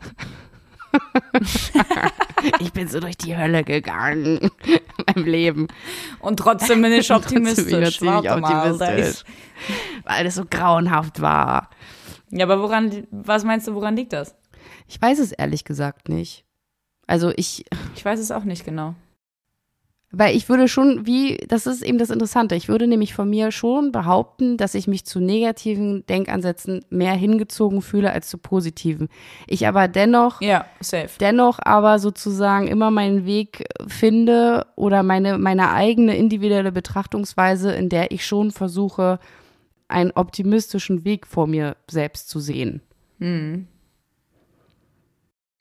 ich 2.60 2.72
bin 2.72 2.86
so 2.86 3.00
durch 3.00 3.16
die 3.16 3.36
Hölle 3.36 3.64
gegangen 3.64 4.38
in 4.38 4.80
meinem 5.06 5.24
Leben. 5.24 5.66
Und 6.20 6.38
trotzdem 6.38 6.80
bin 6.82 6.92
ich 6.92 7.12
optimistisch. 7.12 7.98
Trotzdem 7.98 8.22
bin 8.22 8.24
ich 8.24 8.30
optimistisch. 8.30 9.24
Weil 10.04 10.26
es 10.26 10.36
so 10.36 10.44
grauenhaft 10.48 11.20
war. 11.20 11.70
Ja, 12.30 12.44
aber 12.44 12.62
woran, 12.62 13.04
was 13.10 13.42
meinst 13.42 13.66
du, 13.66 13.74
woran 13.74 13.96
liegt 13.96 14.12
das? 14.12 14.36
Ich 14.86 15.02
weiß 15.02 15.18
es 15.18 15.32
ehrlich 15.32 15.64
gesagt 15.64 16.08
nicht. 16.08 16.44
Also 17.08 17.32
ich. 17.34 17.64
Ich 17.96 18.04
weiß 18.04 18.20
es 18.20 18.30
auch 18.30 18.44
nicht 18.44 18.64
genau. 18.64 18.94
Weil 20.12 20.34
ich 20.34 20.48
würde 20.48 20.66
schon, 20.66 21.06
wie, 21.06 21.36
das 21.46 21.66
ist 21.66 21.82
eben 21.82 21.98
das 21.98 22.10
Interessante, 22.10 22.56
ich 22.56 22.68
würde 22.68 22.88
nämlich 22.88 23.14
von 23.14 23.30
mir 23.30 23.52
schon 23.52 23.92
behaupten, 23.92 24.56
dass 24.56 24.74
ich 24.74 24.88
mich 24.88 25.04
zu 25.04 25.20
negativen 25.20 26.04
Denkansätzen 26.06 26.84
mehr 26.90 27.12
hingezogen 27.12 27.80
fühle 27.80 28.10
als 28.10 28.28
zu 28.28 28.36
positiven. 28.36 29.08
Ich 29.46 29.68
aber 29.68 29.86
dennoch, 29.86 30.40
ja, 30.40 30.66
safe. 30.80 31.10
dennoch 31.20 31.60
aber 31.62 32.00
sozusagen 32.00 32.66
immer 32.66 32.90
meinen 32.90 33.24
Weg 33.24 33.68
finde 33.86 34.66
oder 34.74 35.04
meine, 35.04 35.38
meine 35.38 35.70
eigene 35.70 36.16
individuelle 36.16 36.72
Betrachtungsweise, 36.72 37.72
in 37.72 37.88
der 37.88 38.10
ich 38.10 38.26
schon 38.26 38.50
versuche, 38.50 39.20
einen 39.86 40.10
optimistischen 40.10 41.04
Weg 41.04 41.26
vor 41.26 41.46
mir 41.46 41.76
selbst 41.88 42.28
zu 42.28 42.40
sehen. 42.40 42.80
Hm. 43.20 43.68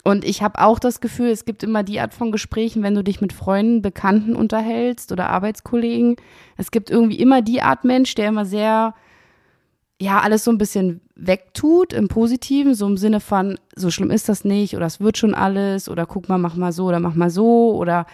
Und 0.09 0.25
ich 0.25 0.41
habe 0.41 0.59
auch 0.59 0.79
das 0.79 1.01
Gefühl, 1.01 1.29
es 1.29 1.45
gibt 1.45 1.61
immer 1.61 1.83
die 1.83 1.99
Art 1.99 2.15
von 2.15 2.31
Gesprächen, 2.31 2.81
wenn 2.81 2.95
du 2.95 3.03
dich 3.03 3.21
mit 3.21 3.31
Freunden, 3.31 3.83
Bekannten 3.83 4.35
unterhältst 4.35 5.11
oder 5.11 5.29
Arbeitskollegen. 5.29 6.15
Es 6.57 6.71
gibt 6.71 6.89
irgendwie 6.89 7.19
immer 7.19 7.43
die 7.43 7.61
Art 7.61 7.85
Mensch, 7.85 8.15
der 8.15 8.29
immer 8.29 8.43
sehr, 8.43 8.95
ja, 10.01 10.19
alles 10.19 10.43
so 10.43 10.49
ein 10.49 10.57
bisschen 10.57 11.01
wegtut 11.13 11.93
im 11.93 12.07
Positiven, 12.07 12.73
so 12.73 12.87
im 12.87 12.97
Sinne 12.97 13.19
von, 13.19 13.59
so 13.75 13.91
schlimm 13.91 14.09
ist 14.09 14.29
das 14.29 14.43
nicht 14.43 14.75
oder 14.75 14.87
es 14.87 14.99
wird 14.99 15.19
schon 15.19 15.35
alles 15.35 15.87
oder 15.87 16.07
guck 16.07 16.27
mal, 16.27 16.39
mach 16.39 16.55
mal 16.55 16.71
so 16.71 16.85
oder 16.87 16.99
mach 16.99 17.13
mal 17.13 17.29
so 17.29 17.75
oder, 17.75 18.07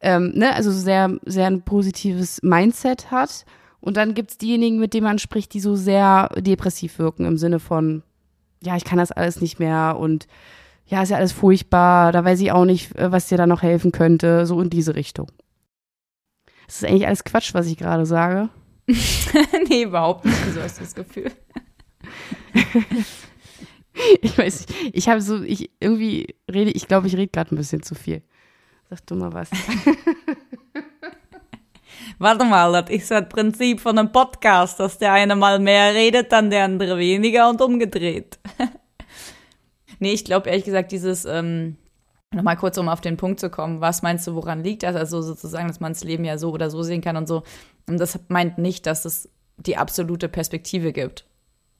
ähm, 0.00 0.30
ne, 0.36 0.54
also 0.54 0.70
sehr, 0.70 1.18
sehr 1.24 1.48
ein 1.48 1.62
positives 1.62 2.44
Mindset 2.44 3.10
hat. 3.10 3.44
Und 3.80 3.96
dann 3.96 4.14
gibt's 4.14 4.38
diejenigen, 4.38 4.78
mit 4.78 4.94
denen 4.94 5.04
man 5.04 5.18
spricht, 5.18 5.52
die 5.54 5.60
so 5.60 5.74
sehr 5.74 6.28
depressiv 6.36 7.00
wirken 7.00 7.24
im 7.24 7.38
Sinne 7.38 7.58
von, 7.58 8.04
ja, 8.62 8.76
ich 8.76 8.84
kann 8.84 8.98
das 8.98 9.10
alles 9.10 9.40
nicht 9.40 9.58
mehr 9.58 9.96
und 9.98 10.28
ja, 10.90 11.02
ist 11.02 11.10
ja 11.10 11.16
alles 11.16 11.32
furchtbar, 11.32 12.10
da 12.10 12.24
weiß 12.24 12.40
ich 12.40 12.50
auch 12.50 12.64
nicht, 12.64 12.96
äh, 12.96 13.12
was 13.12 13.28
dir 13.28 13.38
da 13.38 13.46
noch 13.46 13.62
helfen 13.62 13.92
könnte, 13.92 14.44
so 14.44 14.60
in 14.60 14.70
diese 14.70 14.96
Richtung. 14.96 15.30
Das 16.66 16.76
ist 16.76 16.84
eigentlich 16.84 17.06
alles 17.06 17.24
Quatsch, 17.24 17.54
was 17.54 17.66
ich 17.66 17.76
gerade 17.76 18.06
sage. 18.06 18.48
nee, 19.68 19.82
überhaupt 19.84 20.24
nicht. 20.24 20.36
So 20.52 20.60
hast 20.60 20.78
du 20.78 20.82
das 20.82 20.94
Gefühl. 20.94 21.30
ich 24.20 24.36
weiß 24.36 24.66
nicht. 24.66 24.96
Ich 24.96 25.08
habe 25.08 25.20
so, 25.20 25.42
ich 25.42 25.70
irgendwie 25.78 26.34
rede, 26.52 26.72
ich 26.72 26.88
glaube, 26.88 27.06
ich 27.06 27.14
rede 27.16 27.28
gerade 27.28 27.54
ein 27.54 27.58
bisschen 27.58 27.82
zu 27.84 27.94
viel. 27.94 28.22
Sag 28.88 29.06
du 29.06 29.14
mal 29.14 29.32
was. 29.32 29.50
Warte 32.18 32.44
mal, 32.44 32.72
das 32.72 32.90
ist 32.90 33.10
das 33.12 33.28
Prinzip 33.28 33.80
von 33.80 33.96
einem 33.96 34.10
Podcast, 34.10 34.80
dass 34.80 34.98
der 34.98 35.12
eine 35.12 35.36
mal 35.36 35.60
mehr 35.60 35.94
redet, 35.94 36.32
dann 36.32 36.50
der 36.50 36.64
andere 36.64 36.98
weniger 36.98 37.48
und 37.48 37.62
umgedreht. 37.62 38.40
Nee, 40.00 40.12
ich 40.12 40.24
glaube 40.24 40.48
ehrlich 40.48 40.64
gesagt, 40.64 40.92
dieses, 40.92 41.24
ähm, 41.24 41.76
nochmal 42.32 42.56
kurz, 42.56 42.78
um 42.78 42.88
auf 42.88 43.00
den 43.00 43.16
Punkt 43.16 43.38
zu 43.38 43.50
kommen, 43.50 43.80
was 43.80 44.02
meinst 44.02 44.26
du, 44.26 44.34
woran 44.34 44.64
liegt 44.64 44.82
das? 44.82 44.96
Also 44.96 45.22
sozusagen, 45.22 45.68
dass 45.68 45.80
man 45.80 45.92
das 45.92 46.04
Leben 46.04 46.24
ja 46.24 46.38
so 46.38 46.50
oder 46.50 46.70
so 46.70 46.82
sehen 46.82 47.02
kann 47.02 47.16
und 47.16 47.28
so. 47.28 47.42
Und 47.88 47.98
das 47.98 48.18
meint 48.28 48.58
nicht, 48.58 48.86
dass 48.86 49.04
es 49.04 49.28
die 49.56 49.76
absolute 49.76 50.28
Perspektive 50.28 50.92
gibt, 50.92 51.26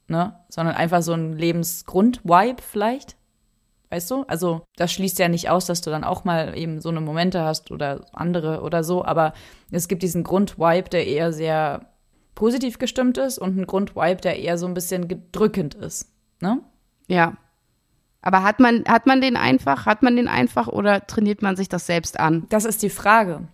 ne? 0.08 0.38
Sondern 0.48 0.74
einfach 0.74 1.02
so 1.02 1.12
ein 1.12 1.32
Lebensgrund-Vibe 1.32 2.62
vielleicht. 2.62 3.16
Weißt 3.88 4.10
du? 4.10 4.22
Also, 4.28 4.62
das 4.76 4.92
schließt 4.92 5.18
ja 5.18 5.28
nicht 5.28 5.48
aus, 5.50 5.66
dass 5.66 5.80
du 5.80 5.90
dann 5.90 6.04
auch 6.04 6.24
mal 6.24 6.56
eben 6.56 6.80
so 6.80 6.90
eine 6.90 7.00
Momente 7.00 7.42
hast 7.42 7.70
oder 7.72 8.06
andere 8.12 8.60
oder 8.62 8.84
so, 8.84 9.04
aber 9.04 9.32
es 9.72 9.88
gibt 9.88 10.02
diesen 10.02 10.22
Grund-Vibe, 10.22 10.90
der 10.90 11.06
eher 11.06 11.32
sehr 11.32 11.86
positiv 12.36 12.78
gestimmt 12.78 13.18
ist 13.18 13.38
und 13.38 13.56
einen 13.56 13.66
Grund-Vibe, 13.66 14.20
der 14.20 14.38
eher 14.38 14.58
so 14.58 14.66
ein 14.66 14.74
bisschen 14.74 15.08
gedrückend 15.08 15.74
ist, 15.74 16.12
ne? 16.40 16.60
Ja, 17.08 17.36
aber 18.22 18.42
hat 18.42 18.60
man, 18.60 18.84
hat 18.86 19.06
man 19.06 19.20
den 19.20 19.36
einfach, 19.36 19.86
hat 19.86 20.02
man 20.02 20.16
den 20.16 20.28
einfach 20.28 20.68
oder 20.68 21.06
trainiert 21.06 21.42
man 21.42 21.56
sich 21.56 21.68
das 21.68 21.86
selbst 21.86 22.20
an? 22.20 22.46
Das 22.50 22.64
ist 22.64 22.82
die 22.82 22.90
Frage. 22.90 23.48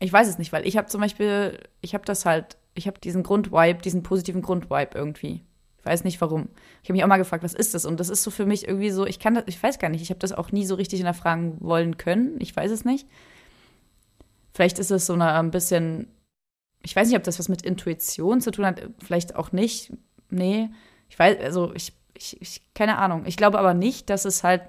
Ich 0.00 0.12
weiß 0.12 0.28
es 0.28 0.38
nicht, 0.38 0.52
weil 0.52 0.66
ich 0.66 0.76
habe 0.76 0.88
zum 0.88 1.00
Beispiel, 1.00 1.60
ich 1.80 1.94
habe 1.94 2.04
das 2.04 2.24
halt, 2.24 2.56
ich 2.74 2.86
habe 2.86 2.98
diesen 2.98 3.22
Grundvibe, 3.22 3.80
diesen 3.82 4.02
positiven 4.02 4.42
Grundvibe 4.42 4.90
irgendwie. 4.94 5.44
Ich 5.78 5.84
weiß 5.84 6.04
nicht 6.04 6.20
warum. 6.20 6.48
Ich 6.82 6.88
habe 6.88 6.94
mich 6.94 7.04
auch 7.04 7.08
mal 7.08 7.16
gefragt, 7.16 7.44
was 7.44 7.54
ist 7.54 7.74
das? 7.74 7.84
Und 7.84 8.00
das 8.00 8.08
ist 8.08 8.22
so 8.22 8.30
für 8.30 8.44
mich 8.44 8.66
irgendwie 8.66 8.90
so, 8.90 9.06
ich 9.06 9.18
kann 9.18 9.34
das, 9.34 9.44
ich 9.46 9.62
weiß 9.62 9.78
gar 9.78 9.88
nicht, 9.88 10.02
ich 10.02 10.10
habe 10.10 10.18
das 10.20 10.32
auch 10.32 10.52
nie 10.52 10.66
so 10.66 10.74
richtig 10.74 10.98
hinterfragen 10.98 11.60
wollen 11.60 11.96
können. 11.96 12.36
Ich 12.40 12.54
weiß 12.54 12.70
es 12.70 12.84
nicht. 12.84 13.06
Vielleicht 14.52 14.78
ist 14.78 14.90
es 14.90 15.06
so 15.06 15.14
eine, 15.14 15.32
ein 15.32 15.50
bisschen, 15.50 16.08
ich 16.82 16.94
weiß 16.94 17.08
nicht, 17.08 17.16
ob 17.16 17.22
das 17.22 17.38
was 17.38 17.48
mit 17.48 17.62
Intuition 17.62 18.40
zu 18.40 18.50
tun 18.50 18.66
hat, 18.66 18.82
vielleicht 19.02 19.36
auch 19.36 19.52
nicht. 19.52 19.92
Nee, 20.28 20.70
ich 21.08 21.18
weiß, 21.18 21.38
also 21.40 21.72
ich 21.74 21.92
ich, 22.14 22.40
ich, 22.40 22.62
keine 22.74 22.98
Ahnung. 22.98 23.24
Ich 23.26 23.36
glaube 23.36 23.58
aber 23.58 23.74
nicht, 23.74 24.10
dass 24.10 24.24
es 24.24 24.44
halt 24.44 24.62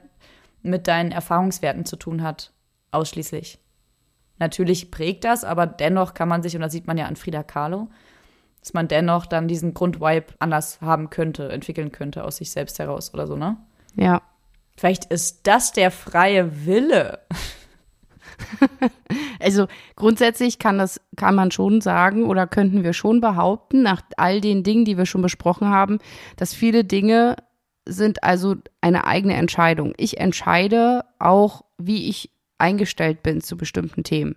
mit 0.61 0.87
deinen 0.87 1.11
Erfahrungswerten 1.11 1.85
zu 1.85 1.95
tun 1.95 2.21
hat, 2.23 2.51
ausschließlich. 2.91 3.59
Natürlich 4.39 4.91
prägt 4.91 5.23
das, 5.23 5.43
aber 5.43 5.67
dennoch 5.67 6.13
kann 6.13 6.27
man 6.27 6.43
sich, 6.43 6.55
und 6.55 6.61
das 6.61 6.71
sieht 6.71 6.87
man 6.87 6.97
ja 6.97 7.05
an 7.05 7.15
Frida 7.15 7.43
Kahlo, 7.43 7.89
dass 8.59 8.73
man 8.73 8.87
dennoch 8.87 9.25
dann 9.25 9.47
diesen 9.47 9.73
Grundvibe 9.73 10.33
anders 10.39 10.81
haben 10.81 11.09
könnte, 11.09 11.49
entwickeln 11.49 11.91
könnte 11.91 12.23
aus 12.23 12.37
sich 12.37 12.51
selbst 12.51 12.79
heraus 12.79 13.13
oder 13.13 13.27
so, 13.27 13.35
ne? 13.35 13.57
Ja. 13.95 14.21
Vielleicht 14.77 15.05
ist 15.05 15.47
das 15.47 15.73
der 15.73 15.91
freie 15.91 16.65
Wille. 16.65 17.19
also 19.41 19.67
grundsätzlich 19.95 20.59
kann 20.59 20.77
das, 20.77 21.01
kann 21.17 21.35
man 21.35 21.51
schon 21.51 21.81
sagen 21.81 22.25
oder 22.25 22.47
könnten 22.47 22.83
wir 22.83 22.93
schon 22.93 23.21
behaupten, 23.21 23.81
nach 23.81 24.01
all 24.17 24.41
den 24.41 24.63
Dingen, 24.63 24.85
die 24.85 24.97
wir 24.97 25.05
schon 25.05 25.21
besprochen 25.21 25.69
haben, 25.69 25.99
dass 26.37 26.53
viele 26.53 26.83
Dinge 26.83 27.35
sind 27.87 28.23
also 28.23 28.55
eine 28.79 29.05
eigene 29.05 29.35
Entscheidung. 29.35 29.93
Ich 29.97 30.19
entscheide 30.19 31.03
auch, 31.19 31.63
wie 31.77 32.09
ich 32.09 32.31
eingestellt 32.57 33.23
bin 33.23 33.41
zu 33.41 33.57
bestimmten 33.57 34.03
Themen. 34.03 34.35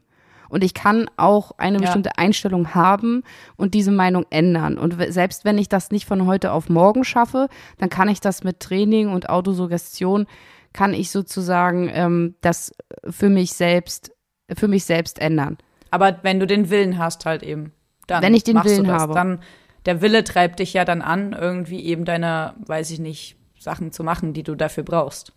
Und 0.49 0.63
ich 0.63 0.75
kann 0.75 1.11
auch 1.17 1.53
eine 1.59 1.79
ja. 1.79 1.83
bestimmte 1.83 2.17
Einstellung 2.17 2.75
haben 2.75 3.23
und 3.57 3.75
diese 3.75 3.91
Meinung 3.91 4.25
ändern. 4.31 4.79
Und 4.79 4.97
selbst 5.09 5.45
wenn 5.45 5.59
ich 5.59 5.69
das 5.69 5.91
nicht 5.91 6.07
von 6.07 6.27
heute 6.27 6.53
auf 6.53 6.69
morgen 6.69 7.05
schaffe, 7.05 7.49
dann 7.79 7.89
kann 7.89 8.09
ich 8.09 8.21
das 8.21 8.45
mit 8.45 8.61
Training 8.61 9.09
und 9.09 9.29
Autosuggestion 9.29 10.27
kann 10.73 10.93
ich 10.93 11.11
sozusagen 11.11 11.89
ähm, 11.93 12.35
das 12.41 12.73
für 13.09 13.31
mich 13.31 13.55
selbst, 13.55 14.14
für 14.57 14.69
mich 14.69 14.85
selbst 14.85 15.19
ändern. 15.19 15.59
Aber 15.91 16.19
wenn 16.23 16.41
du 16.41 16.47
den 16.47 16.71
Willen 16.71 16.99
hast, 16.99 17.25
halt 17.25 17.43
eben. 17.43 17.73
Dann 18.07 18.23
wenn 18.23 18.35
ich 18.35 18.45
den 18.45 18.55
machst 18.55 18.71
Willen 18.71 18.85
du 18.85 18.91
das. 18.91 19.03
habe. 19.03 19.15
Dann 19.15 19.41
der 19.87 20.01
Wille 20.01 20.25
treibt 20.25 20.61
dich 20.61 20.73
ja 20.73 20.85
dann 20.85 21.03
an, 21.03 21.33
irgendwie 21.33 21.85
eben 21.85 22.05
deine, 22.05 22.55
weiß 22.67 22.91
ich 22.91 22.99
nicht, 22.99 23.37
Sachen 23.59 23.93
zu 23.93 24.05
machen, 24.05 24.33
die 24.33 24.43
du 24.43 24.55
dafür 24.55 24.83
brauchst. 24.83 25.33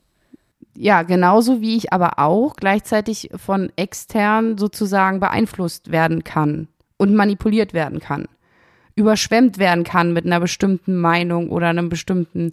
Ja, 0.76 1.02
genauso 1.02 1.62
wie 1.62 1.76
ich 1.76 1.92
aber 1.92 2.20
auch 2.20 2.56
gleichzeitig 2.56 3.32
von 3.36 3.72
extern 3.76 4.58
sozusagen 4.58 5.20
beeinflusst 5.20 5.92
werden 5.92 6.24
kann 6.24 6.68
und 6.98 7.16
manipuliert 7.16 7.74
werden 7.74 8.00
kann. 8.00 8.28
Überschwemmt 8.96 9.58
werden 9.58 9.84
kann 9.84 10.14
mit 10.14 10.26
einer 10.26 10.40
bestimmten 10.40 10.98
Meinung 10.98 11.50
oder 11.50 11.68
einem 11.68 11.90
bestimmten 11.90 12.52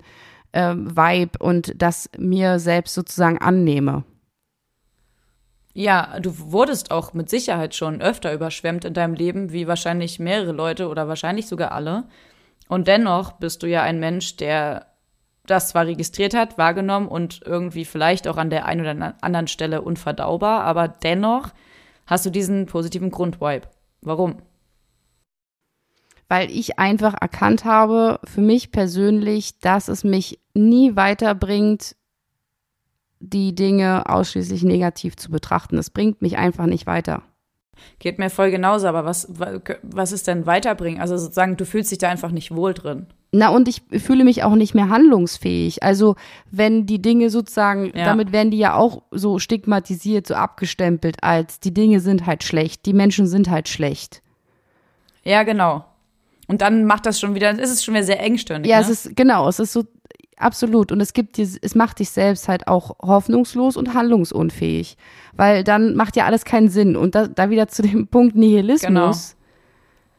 äh, 0.53 0.75
Vibe 0.75 1.39
und 1.39 1.75
das 1.81 2.11
mir 2.19 2.59
selbst 2.59 2.95
sozusagen 2.95 3.39
annehme. 3.39 4.05
Ja, 5.75 6.19
du 6.21 6.53
wurdest 6.53 6.91
auch 6.91 7.13
mit 7.13 7.29
Sicherheit 7.29 7.75
schon 7.75 8.01
öfter 8.01 8.33
überschwemmt 8.33 8.85
in 8.85 8.95
deinem 8.95 9.15
Leben, 9.15 9.53
wie 9.53 9.67
wahrscheinlich 9.67 10.19
mehrere 10.19 10.53
Leute 10.53 10.89
oder 10.89 11.09
wahrscheinlich 11.09 11.49
sogar 11.49 11.73
alle. 11.73 12.05
Und 12.69 12.89
dennoch 12.89 13.33
bist 13.33 13.63
du 13.63 13.67
ja 13.67 13.83
ein 13.83 14.01
Mensch, 14.01 14.37
der 14.37 14.87
das 15.47 15.69
zwar 15.69 15.87
registriert 15.87 16.33
hat, 16.33 16.57
wahrgenommen 16.57 17.09
und 17.09 17.41
irgendwie 17.45 17.85
vielleicht 17.85 18.29
auch 18.29 18.37
an 18.37 18.51
der 18.51 18.65
einen 18.67 18.81
oder 18.81 19.15
anderen 19.21 19.49
Stelle 19.49 19.83
unverdaubar, 19.83 20.63
aber 20.63 20.89
dennoch 20.89 21.49
hast 22.07 22.25
du 22.25 22.31
diesen 22.31 22.67
positiven 22.67 23.11
Grundvibe. 23.11 23.69
Warum? 24.01 24.37
weil 26.29 26.51
ich 26.51 26.79
einfach 26.79 27.15
erkannt 27.21 27.65
habe, 27.65 28.19
für 28.25 28.41
mich 28.41 28.73
persönlich, 28.73 29.59
dass 29.61 29.89
es 29.89 30.05
mich 30.05 30.41
nie 30.55 30.97
weiterbringt, 30.97 31.97
die 33.31 33.55
Dinge 33.55 34.09
ausschließlich 34.09 34.63
negativ 34.63 35.17
zu 35.17 35.31
betrachten. 35.31 35.79
Es 35.79 35.91
bringt 35.91 36.23
mich 36.23 36.37
einfach 36.37 36.67
nicht 36.67 36.87
weiter. 36.87 37.23
Geht 37.99 38.19
mir 38.19 38.31
voll 38.31 38.51
genauso, 38.51 38.87
aber 38.87 39.05
was, 39.05 39.29
was 39.83 40.13
ist 40.13 40.27
denn 40.27 40.47
weiterbringen? 40.47 41.01
Also 41.01 41.17
sozusagen, 41.17 41.57
du 41.57 41.67
fühlst 41.67 41.91
dich 41.91 41.99
da 41.99 42.09
einfach 42.09 42.31
nicht 42.31 42.55
wohl 42.55 42.75
drin. 42.75 43.07
Na, 43.33 43.49
und 43.49 43.67
ich 43.67 43.83
fühle 44.01 44.23
mich 44.23 44.45
auch 44.45 44.55
nicht 44.55 44.75
mehr 44.75 44.91
handlungsfähig. 44.91 45.83
Also, 45.83 46.15
wenn 46.53 46.87
die 46.87 47.03
Dinge 47.03 47.31
sozusagen, 47.31 47.87
ja. 47.87 48.05
damit 48.05 48.31
werden 48.31 48.53
die 48.53 48.59
ja 48.59 48.77
auch 48.77 49.03
so 49.11 49.41
stigmatisiert, 49.41 50.29
so 50.29 50.35
abgestempelt, 50.35 51.17
als 51.23 51.59
die 51.59 51.75
Dinge 51.75 51.99
sind 51.99 52.27
halt 52.27 52.45
schlecht, 52.45 52.87
die 52.87 52.93
Menschen 52.93 53.27
sind 53.27 53.51
halt 53.51 53.69
schlecht. 53.69 54.23
Ja, 55.25 55.43
genau. 55.43 55.85
Und 56.47 56.61
dann 56.61 56.85
macht 56.85 57.07
das 57.07 57.19
schon 57.19 57.35
wieder, 57.35 57.59
ist 57.59 57.73
es 57.73 57.83
schon 57.83 57.95
wieder 57.95 58.05
sehr 58.05 58.21
engstirnig. 58.21 58.71
Ja, 58.71 58.77
ne? 58.77 58.83
es 58.83 58.91
ist, 58.91 59.17
genau, 59.17 59.49
es 59.49 59.59
ist 59.59 59.73
so, 59.73 59.83
absolut. 60.37 60.93
Und 60.93 61.01
es 61.01 61.13
gibt 61.13 61.37
dir, 61.37 61.49
es 61.61 61.75
macht 61.75 61.99
dich 61.99 62.11
selbst 62.11 62.49
halt 62.49 62.69
auch 62.69 62.97
hoffnungslos 63.03 63.77
und 63.77 63.95
handlungsunfähig. 63.95 64.97
Weil 65.37 65.65
dann 65.65 65.95
macht 65.95 66.17
ja 66.17 66.27
alles 66.27 66.45
keinen 66.45 66.69
Sinn. 66.69 66.97
Und 66.97 67.15
da, 67.15 67.27
da 67.27 67.51
wieder 67.51 67.69
zu 67.69 67.83
dem 67.83 68.07
Punkt 68.07 68.37
Nihilismus. 68.37 68.89
Genau. 68.89 69.13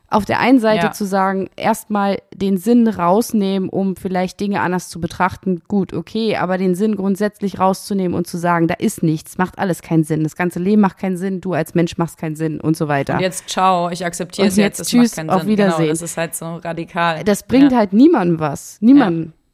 Auf 0.08 0.23
der 0.23 0.39
einen 0.39 0.60
Seite 0.60 0.86
ja. 0.86 0.91
zu 0.91 1.04
sagen, 1.04 1.49
erstmal 1.56 2.19
den 2.34 2.58
Sinn 2.58 2.88
rausnehmen, 2.88 3.69
um 3.69 3.95
vielleicht 3.95 4.39
Dinge 4.39 4.62
anders 4.62 4.88
zu 4.88 5.01
betrachten, 5.01 5.63
gut, 5.67 5.93
okay, 5.93 6.38
aber 6.38 6.60
den 6.60 6.75
Sinn 6.75 6.95
grundsätzlich 6.95 7.60
rauszunehmen 7.60 8.15
und 8.15 8.28
zu 8.28 8.38
sagen, 8.38 8.67
da 8.67 8.75
ist 8.75 9.01
nichts, 9.01 9.39
macht 9.39 9.58
alles 9.58 9.82
keinen 9.82 10.04
Sinn. 10.04 10.23
Das 10.23 10.36
ganze 10.36 10.60
Leben 10.60 10.80
macht 10.80 10.99
keinen 10.99 11.17
Sinn, 11.17 11.41
du 11.41 11.54
als 11.54 11.73
Mensch 11.73 11.97
machst 11.97 12.17
keinen 12.17 12.36
Sinn 12.36 12.62
und 12.62 12.78
so 12.78 12.88
weiter. 12.88 13.15
Und 13.15 13.21
jetzt 13.21 13.49
ciao, 13.49 13.89
ich 13.89 14.06
akzeptiere 14.06 14.47
es 14.47 14.56
jetzt, 14.56 14.78
jetzt 14.78 14.91
tschüss, 14.91 15.17
auf 15.17 15.41
Sinn. 15.41 15.49
Wiedersehen. 15.49 15.78
Genau, 15.80 15.89
das 15.89 16.01
ist 16.04 16.17
halt 16.17 16.36
so 16.36 16.58
radikal. 16.58 17.23
Das 17.23 17.43
bringt 17.43 17.71
ja. 17.71 17.80
halt 17.80 17.91
niemandem 17.91 18.39
was. 18.39 18.78
Niemandem. 18.82 19.34
Ja. 19.36 19.45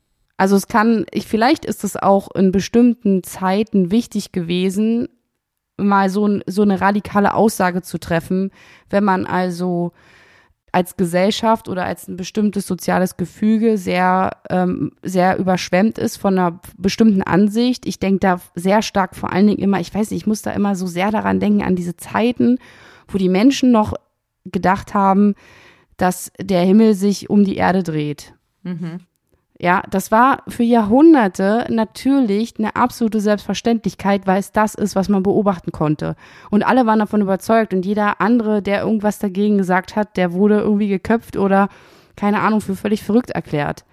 Also 0.42 0.56
es 0.56 0.66
kann, 0.66 1.06
ich, 1.12 1.28
vielleicht 1.28 1.66
ist 1.66 1.84
es 1.84 1.96
auch 1.96 2.34
in 2.34 2.52
bestimmten 2.52 3.22
Zeiten 3.22 3.92
wichtig 3.92 4.32
gewesen, 4.32 5.08
mal 5.78 6.10
so, 6.10 6.40
so 6.48 6.64
eine 6.64 6.82
radikale 6.82 7.36
Aussage 7.36 7.84
zu 7.84 8.00
treffen, 8.00 8.50
wenn 8.90 9.04
man 9.04 9.28
also 9.28 9.92
als 10.72 10.98
Gesellschaft 10.98 11.70
oder 11.70 11.86
als 11.86 12.08
ein 12.08 12.18
bestimmtes 12.18 12.66
soziales 12.66 13.18
Gefüge 13.18 13.78
sehr, 13.78 14.32
ähm, 14.50 14.94
sehr 15.04 15.38
überschwemmt 15.38 16.00
ist 16.00 16.18
von 16.18 16.40
einer 16.40 16.60
bestimmten 16.76 17.22
Ansicht. 17.22 17.86
Ich 17.86 18.00
denke 18.00 18.22
da 18.22 18.42
sehr 18.56 18.82
stark 18.82 19.16
vor 19.16 19.32
allen 19.32 19.46
Dingen 19.46 19.60
immer, 19.60 19.80
ich 19.80 19.94
weiß 19.94 20.10
nicht, 20.10 20.22
ich 20.22 20.28
muss 20.28 20.42
da 20.42 20.50
immer 20.54 20.76
so 20.76 20.88
sehr 20.88 21.12
daran 21.12 21.40
denken, 21.40 21.62
an 21.62 21.76
diese 21.76 21.98
Zeiten, 21.98 22.58
wo 23.08 23.20
die 23.20 23.30
Menschen 23.30 23.72
noch 23.72 23.94
gedacht 24.46 24.96
haben, 24.96 25.36
dass 25.98 26.32
der 26.42 26.62
Himmel 26.62 26.96
sich 26.96 27.30
um 27.30 27.44
die 27.44 27.58
Erde 27.58 27.84
dreht. 27.84 28.34
Mhm. 28.64 29.02
Ja, 29.64 29.84
das 29.92 30.10
war 30.10 30.42
für 30.48 30.64
Jahrhunderte 30.64 31.68
natürlich 31.70 32.56
eine 32.58 32.76
absolute 32.76 33.20
Selbstverständlichkeit, 33.20 34.26
weil 34.26 34.40
es 34.40 34.52
das 34.52 34.74
ist, 34.74 34.96
was 34.96 35.08
man 35.08 35.22
beobachten 35.22 35.72
konnte. 35.72 36.16
Und 36.50 36.64
alle 36.64 36.88
waren 36.88 36.98
davon 36.98 37.22
überzeugt 37.22 37.72
und 37.72 37.86
jeder 37.86 38.22
andere, 38.22 38.64
der 38.64 38.82
irgendwas 38.82 39.20
dagegen 39.20 39.60
gesagt 39.60 39.96
hat, 39.96 40.18
der 40.18 40.34
wurde 40.34 40.62
irgendwie 40.62 40.88
geköpft 40.88 41.38
oder 41.38 41.70
keine 42.16 42.42
Ahnung 42.42 42.62
für 42.62 42.76
völlig 42.76 43.04
verrückt 43.04 43.30
erklärt. 43.30 43.86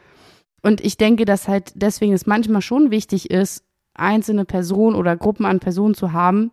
Und 0.62 0.80
ich 0.80 0.96
denke, 0.96 1.26
dass 1.26 1.48
halt 1.48 1.72
deswegen 1.74 2.14
es 2.14 2.26
manchmal 2.26 2.62
schon 2.62 2.90
wichtig 2.90 3.30
ist, 3.30 3.62
einzelne 3.92 4.46
Personen 4.46 4.96
oder 4.96 5.18
Gruppen 5.18 5.44
an 5.44 5.60
Personen 5.60 5.94
zu 5.94 6.14
haben, 6.14 6.50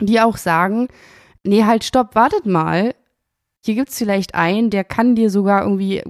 die 0.00 0.20
auch 0.20 0.36
sagen, 0.36 0.88
nee, 1.44 1.62
halt, 1.62 1.84
stopp, 1.84 2.16
wartet 2.16 2.44
mal. 2.44 2.96
Hier 3.64 3.76
gibt's 3.76 3.98
vielleicht 3.98 4.34
einen, 4.34 4.70
der 4.70 4.82
kann 4.82 5.14
dir 5.14 5.30
sogar 5.30 5.62
irgendwie 5.62 6.02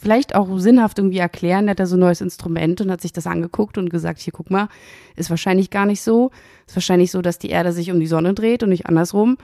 vielleicht 0.00 0.34
auch 0.34 0.58
sinnhaft 0.58 0.98
irgendwie 0.98 1.18
erklären. 1.18 1.66
Der 1.66 1.72
hat 1.72 1.80
da 1.80 1.86
so 1.86 1.96
ein 1.96 2.00
neues 2.00 2.20
Instrument 2.20 2.80
und 2.80 2.90
hat 2.90 3.00
sich 3.00 3.12
das 3.12 3.26
angeguckt 3.26 3.78
und 3.78 3.90
gesagt, 3.90 4.20
hier 4.20 4.32
guck 4.32 4.50
mal, 4.50 4.68
ist 5.16 5.30
wahrscheinlich 5.30 5.70
gar 5.70 5.86
nicht 5.86 6.02
so. 6.02 6.30
Ist 6.66 6.76
wahrscheinlich 6.76 7.10
so, 7.10 7.22
dass 7.22 7.38
die 7.38 7.50
Erde 7.50 7.72
sich 7.72 7.90
um 7.90 8.00
die 8.00 8.06
Sonne 8.06 8.34
dreht 8.34 8.62
und 8.62 8.70
nicht 8.70 8.86
andersrum. 8.86 9.38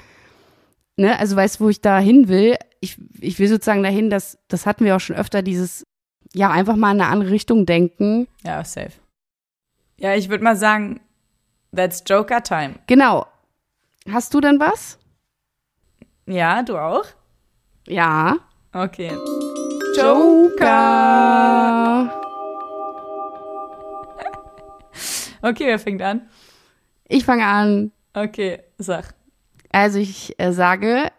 Ne? 0.96 1.18
Also 1.18 1.36
weißt 1.36 1.58
du, 1.58 1.64
wo 1.64 1.68
ich 1.68 1.80
da 1.80 1.98
hin 1.98 2.28
will? 2.28 2.56
Ich, 2.80 2.98
ich 3.20 3.38
will 3.38 3.48
sozusagen 3.48 3.82
dahin, 3.82 4.10
dass, 4.10 4.38
das 4.48 4.66
hatten 4.66 4.84
wir 4.84 4.96
auch 4.96 5.00
schon 5.00 5.16
öfter, 5.16 5.42
dieses, 5.42 5.84
ja, 6.32 6.50
einfach 6.50 6.76
mal 6.76 6.94
in 6.94 7.00
eine 7.00 7.10
andere 7.10 7.30
Richtung 7.30 7.66
denken. 7.66 8.28
Ja, 8.44 8.64
safe. 8.64 8.92
Ja, 9.96 10.14
ich 10.14 10.28
würde 10.28 10.44
mal 10.44 10.56
sagen, 10.56 11.00
that's 11.74 12.02
Joker 12.06 12.42
time. 12.42 12.74
Genau. 12.86 13.26
Hast 14.10 14.34
du 14.34 14.40
denn 14.40 14.60
was? 14.60 14.98
Ja, 16.26 16.62
du 16.62 16.76
auch? 16.76 17.04
Ja. 17.86 18.36
Okay. 18.72 19.12
Joker. 19.96 21.44
Okay, 25.42 25.66
wer 25.66 25.78
fängt 25.78 26.02
an? 26.02 26.22
Ich 27.08 27.24
fange 27.24 27.44
an. 27.44 27.92
Okay, 28.14 28.60
sag. 28.78 29.14
Also 29.70 29.98
ich 29.98 30.34
äh, 30.38 30.52
sage, 30.52 31.10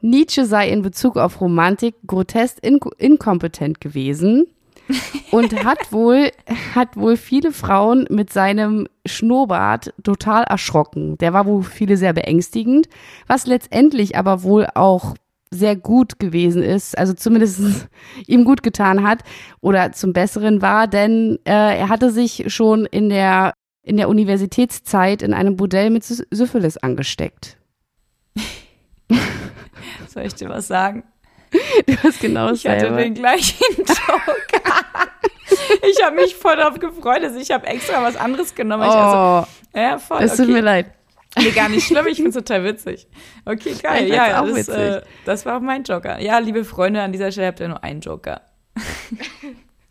Nietzsche 0.00 0.44
sei 0.44 0.68
in 0.68 0.82
Bezug 0.82 1.16
auf 1.16 1.40
Romantik 1.40 1.94
grotesk 2.06 2.58
in 2.62 2.78
inkompetent 2.98 3.80
gewesen 3.80 4.46
und 5.32 5.64
hat 5.64 5.92
wohl, 5.92 6.30
hat 6.74 6.96
wohl 6.96 7.16
viele 7.16 7.52
Frauen 7.52 8.06
mit 8.10 8.32
seinem 8.32 8.86
Schnurrbart 9.04 9.92
total 10.04 10.44
erschrocken. 10.44 11.18
Der 11.18 11.32
war 11.32 11.46
wohl 11.46 11.62
viele 11.62 11.96
sehr 11.96 12.12
beängstigend, 12.12 12.88
was 13.26 13.46
letztendlich 13.46 14.16
aber 14.16 14.42
wohl 14.42 14.66
auch 14.74 15.14
sehr 15.56 15.76
gut 15.76 16.18
gewesen 16.18 16.62
ist, 16.62 16.96
also 16.96 17.12
zumindest 17.14 17.60
ihm 18.26 18.44
gut 18.44 18.62
getan 18.62 19.06
hat 19.06 19.22
oder 19.60 19.92
zum 19.92 20.12
Besseren 20.12 20.62
war, 20.62 20.86
denn 20.86 21.38
äh, 21.44 21.78
er 21.78 21.88
hatte 21.88 22.10
sich 22.10 22.44
schon 22.48 22.86
in 22.86 23.08
der, 23.08 23.54
in 23.82 23.96
der 23.96 24.08
Universitätszeit 24.08 25.22
in 25.22 25.34
einem 25.34 25.56
Bordell 25.56 25.90
mit 25.90 26.04
Syphilis 26.04 26.76
angesteckt. 26.76 27.56
Soll 30.08 30.24
ich 30.24 30.34
dir 30.34 30.48
was 30.48 30.66
sagen? 30.66 31.04
Du 31.86 31.96
hast 32.02 32.20
genau 32.20 32.52
Ich 32.52 32.66
hatte 32.66 32.94
den 32.94 33.14
gleichen 33.14 33.64
Joke. 33.78 34.62
ich 35.88 36.04
habe 36.04 36.16
mich 36.16 36.34
voll 36.34 36.56
darauf 36.56 36.78
gefreut, 36.78 37.22
also 37.22 37.38
ich 37.38 37.50
habe 37.50 37.66
extra 37.66 38.02
was 38.02 38.16
anderes 38.16 38.54
genommen. 38.54 38.84
Oh, 38.86 38.92
also, 38.92 39.48
ja, 39.74 39.98
voll, 39.98 40.22
es 40.22 40.36
tut 40.36 40.48
mir 40.48 40.60
leid. 40.60 40.86
Nee, 41.38 41.50
gar 41.50 41.68
nicht 41.68 41.86
schlimm, 41.86 42.06
ich 42.06 42.16
finde 42.16 42.30
es 42.30 42.34
total 42.36 42.64
witzig. 42.64 43.06
Okay, 43.44 43.74
geil. 43.82 44.08
Ja, 44.08 44.42
auch 44.42 44.48
das. 44.48 44.68
Äh, 44.68 45.02
das 45.24 45.44
war 45.44 45.58
auch 45.58 45.60
mein 45.60 45.82
Joker. 45.82 46.20
Ja, 46.20 46.38
liebe 46.38 46.64
Freunde, 46.64 47.02
an 47.02 47.12
dieser 47.12 47.30
Stelle 47.30 47.48
habt 47.48 47.60
ihr 47.60 47.68
nur 47.68 47.84
einen 47.84 48.00
Joker. 48.00 48.40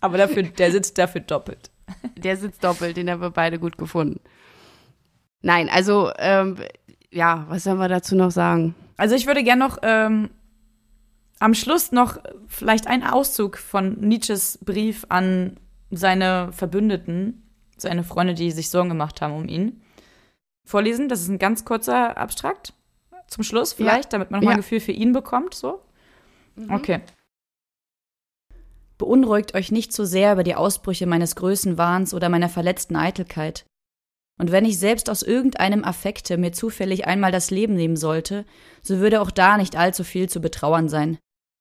Aber 0.02 0.18
dafür, 0.18 0.44
der 0.44 0.72
sitzt 0.72 0.98
dafür 0.98 1.22
doppelt. 1.22 1.72
Der 2.18 2.38
sitzt 2.38 2.64
doppelt, 2.64 2.98
den 2.98 3.10
haben 3.10 3.22
wir 3.22 3.30
beide 3.30 3.60
gut 3.60 3.78
gefunden. 3.78 4.20
Nein, 5.42 5.70
also, 5.70 6.12
ähm, 6.18 6.58
ja, 7.12 7.46
was 7.50 7.64
sollen 7.64 7.78
wir 7.78 7.88
dazu 7.88 8.16
noch 8.16 8.32
sagen? 8.32 8.74
Also 8.98 9.16
ich 9.16 9.28
würde 9.28 9.44
gerne 9.44 9.64
noch 9.64 9.78
ähm, 9.84 10.30
am 11.40 11.54
Schluss 11.54 11.92
noch 11.92 12.18
vielleicht 12.48 12.88
einen 12.88 13.04
Auszug 13.04 13.58
von 13.58 14.00
Nietzsches 14.00 14.58
Brief 14.64 15.06
an 15.10 15.58
seine 15.92 16.50
Verbündeten, 16.52 17.52
seine 17.78 18.04
Freunde, 18.04 18.34
die 18.34 18.52
sich 18.52 18.70
Sorgen 18.70 18.90
gemacht 18.90 19.22
haben 19.22 19.34
um 19.34 19.48
ihn 19.48 19.82
vorlesen? 20.66 21.08
Das 21.08 21.22
ist 21.22 21.30
ein 21.30 21.40
ganz 21.40 21.64
kurzer 21.64 22.18
Abstrakt 22.18 22.74
zum 23.28 23.44
Schluss 23.44 23.74
vielleicht, 23.74 24.06
ja. 24.06 24.10
damit 24.12 24.32
man 24.32 24.42
noch 24.42 24.50
ja. 24.50 24.52
ein 24.52 24.62
Gefühl 24.62 24.80
für 24.80 24.92
ihn 24.92 25.14
bekommt, 25.14 25.54
so? 25.54 25.82
Mhm. 26.56 26.74
Okay. 26.74 27.02
Beunruhigt 28.98 29.56
euch 29.56 29.72
nicht 29.72 29.92
so 29.92 30.06
sehr 30.06 30.34
über 30.34 30.44
die 30.44 30.56
Ausbrüche 30.56 31.06
meines 31.06 31.36
Größenwahns 31.36 32.14
oder 32.14 32.30
meiner 32.30 32.50
verletzten 32.50 32.96
Eitelkeit. 32.96 33.66
Und 34.38 34.52
wenn 34.52 34.66
ich 34.66 34.80
selbst 34.80 35.10
aus 35.10 35.22
irgendeinem 35.22 35.84
Affekte 35.84 36.38
mir 36.38 36.52
zufällig 36.52 37.08
einmal 37.08 37.32
das 37.32 37.52
Leben 37.52 37.76
nehmen 37.76 37.96
sollte, 37.96 38.46
so 38.82 39.00
würde 39.00 39.22
auch 39.22 39.32
da 39.32 39.58
nicht 39.58 39.76
allzu 39.76 40.04
viel 40.04 40.30
zu 40.30 40.42
betrauern 40.42 40.90
sein. 40.90 41.18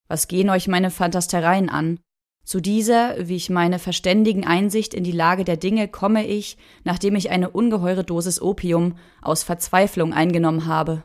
Was 0.08 0.28
gehen 0.28 0.50
euch 0.50 0.68
meine 0.68 0.90
Fantastereien 0.90 1.68
an? 1.68 2.00
Zu 2.44 2.60
dieser, 2.60 3.26
wie 3.26 3.36
ich 3.36 3.48
meine, 3.48 3.78
verständigen 3.78 4.46
Einsicht 4.46 4.92
in 4.92 5.02
die 5.02 5.12
Lage 5.12 5.44
der 5.44 5.56
Dinge 5.56 5.88
komme 5.88 6.26
ich, 6.26 6.58
nachdem 6.84 7.16
ich 7.16 7.30
eine 7.30 7.50
ungeheure 7.50 8.04
Dosis 8.04 8.40
Opium 8.40 8.98
aus 9.22 9.42
Verzweiflung 9.42 10.12
eingenommen 10.12 10.66
habe. 10.66 11.04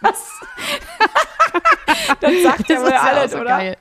Was? 0.00 0.30
das 2.20 2.42
sagt 2.42 2.68
ja 2.70 2.80
wohl 2.80 2.92
alles, 2.92 3.32
so 3.32 3.38
oder? 3.38 3.58
Geil. 3.58 3.76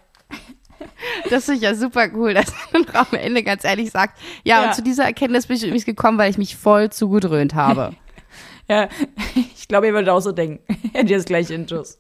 Das 1.30 1.48
ist 1.48 1.62
ja 1.62 1.76
super 1.76 2.10
cool, 2.14 2.34
dass 2.36 2.54
man 2.74 2.86
am 2.94 3.08
Ende 3.18 3.44
ganz 3.44 3.64
ehrlich 3.64 3.92
sagt, 3.92 4.20
ja, 4.44 4.62
ja, 4.62 4.68
und 4.68 4.76
zu 4.76 4.84
dieser 4.84 5.06
Erkenntnis 5.06 5.48
bin 5.48 5.58
ich 5.58 5.64
übrigens 5.64 5.86
gekommen, 5.86 6.18
weil 6.18 6.30
ich 6.30 6.38
mich 6.38 6.58
voll 6.58 6.90
zugedröhnt 6.90 7.56
habe. 7.56 7.96
ja, 8.68 8.90
ich 9.56 9.68
glaube, 9.68 9.88
ihr 9.88 9.94
würdet 9.94 10.10
auch 10.10 10.20
so 10.20 10.32
denken. 10.32 10.62
Hättet 10.94 11.10
ihr 11.10 11.18
das 11.18 11.26
gleiche 11.26 11.54
Intus. 11.54 12.00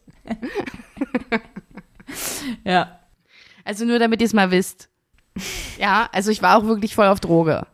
ja. 2.65 2.98
Also 3.69 3.85
nur 3.85 3.99
damit 3.99 4.19
ihr 4.19 4.25
es 4.25 4.33
mal 4.33 4.49
wisst. 4.49 4.89
Ja, 5.77 6.09
also 6.11 6.31
ich 6.31 6.41
war 6.41 6.57
auch 6.57 6.65
wirklich 6.65 6.95
voll 6.95 7.05
auf 7.05 7.19
Droge. 7.19 7.67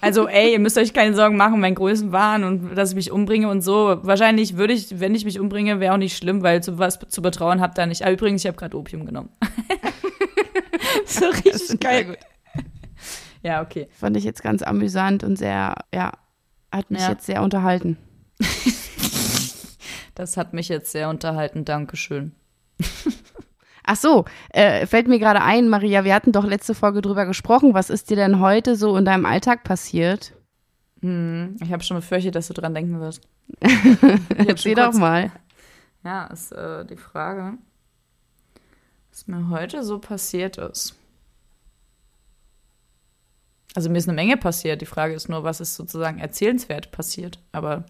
Also, 0.00 0.26
ey, 0.26 0.50
ihr 0.50 0.58
müsst 0.58 0.76
euch 0.76 0.92
keine 0.92 1.14
Sorgen 1.14 1.36
machen, 1.36 1.60
mein 1.60 1.76
Größen 1.76 2.10
waren 2.10 2.42
und 2.42 2.74
dass 2.74 2.90
ich 2.90 2.96
mich 2.96 3.12
umbringe 3.12 3.48
und 3.48 3.60
so. 3.60 4.00
Wahrscheinlich 4.02 4.56
würde 4.56 4.72
ich, 4.72 4.98
wenn 4.98 5.14
ich 5.14 5.24
mich 5.24 5.38
umbringe, 5.38 5.78
wäre 5.78 5.94
auch 5.94 5.98
nicht 5.98 6.16
schlimm, 6.16 6.42
weil 6.42 6.64
zu 6.64 6.78
was 6.78 6.98
zu 6.98 7.22
betrauen 7.22 7.60
habt 7.60 7.78
da 7.78 7.86
nicht. 7.86 8.02
Aber 8.02 8.10
übrigens, 8.10 8.42
ich 8.42 8.48
habe 8.48 8.56
gerade 8.56 8.76
Opium 8.76 9.06
genommen. 9.06 9.28
so 11.06 11.26
richtig 11.26 11.78
geil. 11.78 12.06
Gut. 12.06 12.18
Ja, 13.44 13.62
okay. 13.62 13.86
Fand 13.92 14.16
ich 14.16 14.24
jetzt 14.24 14.42
ganz 14.42 14.62
amüsant 14.62 15.22
und 15.22 15.36
sehr, 15.36 15.76
ja, 15.94 16.10
hat 16.72 16.90
mich 16.90 17.02
ja. 17.02 17.10
jetzt 17.10 17.24
sehr 17.24 17.40
unterhalten. 17.40 17.98
Das 20.16 20.36
hat 20.36 20.54
mich 20.54 20.68
jetzt 20.68 20.90
sehr 20.90 21.08
unterhalten. 21.08 21.64
Dankeschön. 21.64 22.32
Ach 23.88 23.96
so, 23.96 24.24
äh, 24.50 24.84
fällt 24.86 25.06
mir 25.06 25.20
gerade 25.20 25.40
ein, 25.40 25.68
Maria, 25.68 26.04
wir 26.04 26.12
hatten 26.12 26.32
doch 26.32 26.44
letzte 26.44 26.74
Folge 26.74 27.02
drüber 27.02 27.24
gesprochen. 27.24 27.72
Was 27.72 27.88
ist 27.88 28.10
dir 28.10 28.16
denn 28.16 28.40
heute 28.40 28.74
so 28.74 28.96
in 28.96 29.04
deinem 29.04 29.24
Alltag 29.24 29.62
passiert? 29.62 30.32
Hm, 31.02 31.56
ich 31.62 31.72
habe 31.72 31.84
schon 31.84 31.96
befürchtet, 31.96 32.34
dass 32.34 32.48
du 32.48 32.54
dran 32.54 32.74
denken 32.74 33.00
wirst. 33.00 33.20
Erzähl 34.36 34.74
doch 34.74 34.92
mal. 34.92 35.30
Ja, 36.02 36.26
ist 36.26 36.50
äh, 36.50 36.84
die 36.84 36.96
Frage, 36.96 37.58
was 39.10 39.28
mir 39.28 39.48
heute 39.50 39.84
so 39.84 40.00
passiert 40.00 40.58
ist. 40.58 40.96
Also 43.76 43.88
mir 43.88 43.98
ist 43.98 44.08
eine 44.08 44.16
Menge 44.16 44.36
passiert. 44.36 44.80
Die 44.80 44.86
Frage 44.86 45.14
ist 45.14 45.28
nur, 45.28 45.44
was 45.44 45.60
ist 45.60 45.76
sozusagen 45.76 46.18
erzählenswert 46.18 46.90
passiert. 46.90 47.38
Aber 47.52 47.84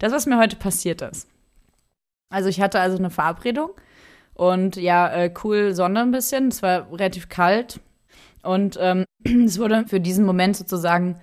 das, 0.00 0.12
was 0.12 0.26
mir 0.26 0.38
heute 0.38 0.56
passiert 0.56 1.02
ist. 1.02 1.28
Also 2.30 2.48
ich 2.48 2.60
hatte 2.60 2.80
also 2.80 2.98
eine 2.98 3.10
Verabredung 3.10 3.70
und 4.34 4.76
ja, 4.76 5.10
äh, 5.10 5.32
cool 5.42 5.74
Sonne 5.74 6.02
ein 6.02 6.10
bisschen. 6.10 6.48
Es 6.48 6.62
war 6.62 6.90
relativ 6.92 7.28
kalt 7.28 7.80
und 8.42 8.78
ähm, 8.80 9.04
es 9.24 9.58
wurde 9.58 9.86
für 9.86 10.00
diesen 10.00 10.24
Moment 10.24 10.56
sozusagen 10.56 11.20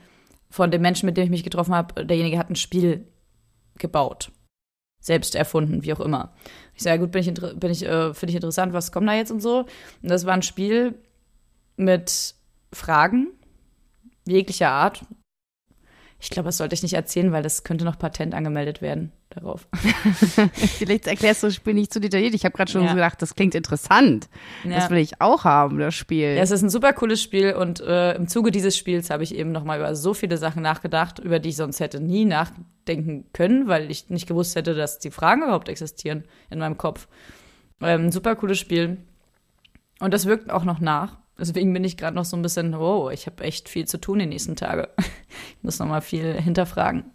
von 0.49 0.71
dem 0.71 0.81
Menschen, 0.81 1.05
mit 1.05 1.17
dem 1.17 1.25
ich 1.25 1.29
mich 1.29 1.43
getroffen 1.43 1.75
habe, 1.75 2.05
derjenige 2.05 2.37
hat 2.37 2.49
ein 2.49 2.55
Spiel 2.55 3.07
gebaut. 3.77 4.31
Selbst 4.99 5.35
erfunden, 5.35 5.83
wie 5.83 5.93
auch 5.93 5.99
immer. 5.99 6.33
Ich 6.73 6.81
sage, 6.81 6.99
gut, 6.99 7.11
bin 7.11 7.21
ich, 7.21 7.33
bin 7.33 7.71
ich 7.71 7.85
äh, 7.85 8.13
finde 8.13 8.31
ich 8.31 8.35
interessant, 8.35 8.73
was 8.73 8.91
kommt 8.91 9.07
da 9.07 9.13
jetzt 9.13 9.31
und 9.31 9.41
so. 9.41 9.59
Und 10.01 10.09
das 10.09 10.25
war 10.25 10.33
ein 10.33 10.41
Spiel 10.41 10.95
mit 11.77 12.33
Fragen 12.73 13.27
jeglicher 14.27 14.71
Art. 14.71 15.05
Ich 16.19 16.31
glaube, 16.31 16.47
das 16.47 16.57
sollte 16.57 16.73
ich 16.73 16.81
nicht 16.81 16.93
erzählen, 16.93 17.31
weil 17.31 17.43
das 17.43 17.63
könnte 17.63 17.85
noch 17.85 17.99
Patent 17.99 18.33
angemeldet 18.33 18.81
werden 18.81 19.11
darauf. 19.35 19.67
Vielleicht 20.53 21.07
erklärst 21.07 21.43
du 21.43 21.47
das 21.47 21.55
Spiel 21.55 21.73
nicht 21.73 21.93
zu 21.93 21.99
detailliert. 21.99 22.33
Ich 22.33 22.45
habe 22.45 22.55
gerade 22.55 22.71
schon 22.71 22.83
ja. 22.83 22.89
so 22.89 22.95
gedacht, 22.95 23.21
das 23.21 23.35
klingt 23.35 23.55
interessant. 23.55 24.29
Ja. 24.63 24.71
Das 24.71 24.89
will 24.89 24.97
ich 24.97 25.21
auch 25.21 25.43
haben, 25.43 25.77
das 25.77 25.95
Spiel. 25.95 26.35
Ja, 26.35 26.41
es 26.41 26.51
ist 26.51 26.63
ein 26.63 26.69
super 26.69 26.93
cooles 26.93 27.21
Spiel 27.21 27.53
und 27.53 27.79
äh, 27.81 28.13
im 28.13 28.27
Zuge 28.27 28.51
dieses 28.51 28.77
Spiels 28.77 29.09
habe 29.09 29.23
ich 29.23 29.35
eben 29.35 29.51
noch 29.51 29.63
mal 29.63 29.79
über 29.79 29.95
so 29.95 30.13
viele 30.13 30.37
Sachen 30.37 30.61
nachgedacht, 30.61 31.19
über 31.19 31.39
die 31.39 31.49
ich 31.49 31.57
sonst 31.57 31.79
hätte 31.79 31.99
nie 31.99 32.25
nachdenken 32.25 33.25
können, 33.33 33.67
weil 33.67 33.91
ich 33.91 34.09
nicht 34.09 34.27
gewusst 34.27 34.55
hätte, 34.55 34.73
dass 34.73 34.99
die 34.99 35.11
Fragen 35.11 35.43
überhaupt 35.43 35.69
existieren 35.69 36.23
in 36.49 36.59
meinem 36.59 36.77
Kopf. 36.77 37.07
Ähm, 37.81 38.11
super 38.11 38.35
cooles 38.35 38.59
Spiel. 38.59 38.97
Und 39.99 40.13
das 40.13 40.25
wirkt 40.25 40.49
auch 40.49 40.63
noch 40.63 40.79
nach. 40.79 41.17
Deswegen 41.37 41.73
bin 41.73 41.83
ich 41.83 41.97
gerade 41.97 42.15
noch 42.15 42.25
so 42.25 42.37
ein 42.37 42.41
bisschen, 42.41 42.77
wow, 42.79 43.11
ich 43.11 43.25
habe 43.25 43.43
echt 43.43 43.67
viel 43.67 43.85
zu 43.85 43.99
tun 43.99 44.19
die 44.19 44.25
nächsten 44.25 44.55
Tage. 44.55 44.89
Ich 45.57 45.63
muss 45.63 45.79
noch 45.79 45.87
mal 45.87 46.01
viel 46.01 46.33
hinterfragen. 46.33 47.11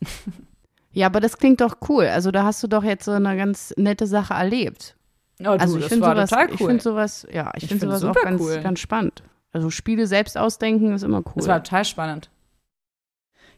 Ja, 0.93 1.07
aber 1.07 1.21
das 1.21 1.39
klingt 1.39 1.61
doch 1.61 1.77
cool. 1.89 2.07
Also 2.07 2.31
da 2.31 2.45
hast 2.45 2.63
du 2.63 2.67
doch 2.67 2.83
jetzt 2.83 3.05
so 3.05 3.13
eine 3.13 3.37
ganz 3.37 3.73
nette 3.77 4.07
Sache 4.07 4.35
erlebt. 4.35 4.97
Oh, 5.41 5.45
du, 5.45 5.51
also 5.53 5.79
ich 5.79 5.87
finde 5.87 6.07
sowas, 6.07 6.31
cool. 6.33 6.49
ich 6.51 6.59
finde 6.59 6.83
sowas, 6.83 7.27
ja, 7.33 7.51
ich, 7.57 7.63
ich 7.63 7.69
finde 7.69 7.87
sowas 7.87 8.05
auch 8.05 8.21
ganz, 8.23 8.41
cool. 8.41 8.61
ganz 8.61 8.81
spannend. 8.81 9.23
Also 9.53 9.71
Spiele 9.71 10.07
selbst 10.07 10.37
ausdenken 10.37 10.93
ist 10.93 11.03
immer 11.03 11.19
cool. 11.19 11.33
Das 11.37 11.49
war 11.49 11.63
total 11.63 11.85
spannend. 11.85 12.31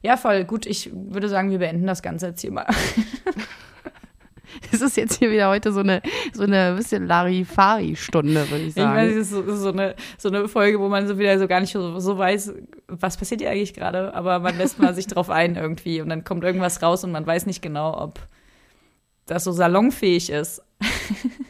Ja, 0.03 0.17
voll 0.17 0.45
gut. 0.45 0.67
Ich 0.67 0.91
würde 0.93 1.29
sagen, 1.29 1.51
wir 1.51 1.59
beenden 1.59 1.87
das 1.87 2.03
Ganze 2.03 2.29
jetzt 2.29 2.41
hier 2.41 2.53
mal. 2.53 2.67
Es 4.73 4.81
ist 4.81 4.97
jetzt 4.97 5.19
hier 5.19 5.31
wieder 5.31 5.49
heute 5.49 5.73
so 5.73 5.81
eine, 5.81 6.03
so 6.33 6.45
eine 6.45 6.75
bisschen 6.75 7.07
Larifari-Stunde, 7.07 8.51
würde 8.51 8.65
ich 8.65 8.75
sagen. 8.75 8.89
Ich 8.89 8.95
meine, 8.95 9.11
es 9.11 9.17
ist 9.17 9.31
so, 9.31 9.55
so, 9.55 9.71
eine, 9.71 9.95
so 10.19 10.29
eine 10.29 10.49
Folge, 10.49 10.81
wo 10.81 10.89
man 10.89 11.07
so 11.07 11.19
wieder 11.19 11.39
so 11.39 11.47
gar 11.47 11.61
nicht 11.61 11.73
so, 11.73 11.99
so 12.01 12.17
weiß, 12.17 12.55
was 12.89 13.17
passiert 13.17 13.41
hier 13.41 13.51
eigentlich 13.51 13.75
gerade, 13.75 14.15
aber 14.15 14.39
man 14.39 14.57
lässt 14.57 14.79
mal 14.79 14.95
sich 14.95 15.07
drauf 15.07 15.31
ein 15.31 15.57
irgendwie 15.57 16.01
und 16.01 16.09
dann 16.09 16.25
kommt 16.25 16.45
irgendwas 16.45 16.83
raus 16.83 17.05
und 17.05 17.13
man 17.13 17.27
weiß 17.27 17.47
nicht 17.47 17.63
genau, 17.63 18.01
ob 18.01 18.19
das 19.27 19.45
so 19.45 19.53
salonfähig 19.53 20.31
ist. 20.31 20.63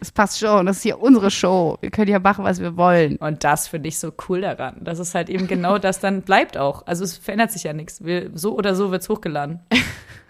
Es 0.01 0.11
passt 0.11 0.41
schon, 0.41 0.67
das 0.67 0.79
ist 0.79 0.83
hier 0.83 1.01
unsere 1.01 1.31
Show. 1.31 1.79
Wir 1.81 1.93
können 1.93 2.11
ja 2.11 2.19
machen, 2.19 2.45
was 2.45 2.61
wir 2.61 2.77
wollen. 2.77 3.17
Und 3.19 3.45
das 3.45 3.69
finde 3.69 3.89
ich 3.89 4.01
so 4.01 4.13
cool 4.29 4.41
daran. 4.41 4.79
Das 4.81 4.99
ist 4.99 5.15
halt 5.15 5.31
eben 5.31 5.47
genau 5.47 5.79
das 5.79 6.01
dann 6.01 6.23
bleibt 6.23 6.59
auch. 6.59 6.85
Also 6.89 7.05
es 7.05 7.17
verändert 7.17 7.53
sich 7.53 7.63
ja 7.63 7.73
nichts. 7.73 8.03
so 8.35 8.57
oder 8.57 8.75
so 8.75 8.91
wird 8.91 9.03
es 9.03 9.09
hochgeladen. 9.09 9.61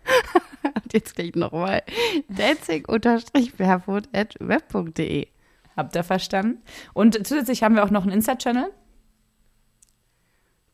und 0.82 0.92
jetzt 0.92 1.14
gleich 1.14 1.36
nochmal. 1.36 1.84
Dancing-barefoot.web.de. 2.28 5.28
Habt 5.76 5.94
ihr 5.96 6.04
verstanden? 6.04 6.60
Und 6.92 7.26
zusätzlich 7.26 7.62
haben 7.62 7.76
wir 7.76 7.84
auch 7.84 7.90
noch 7.90 8.02
einen 8.02 8.12
Insta-Channel. 8.12 8.70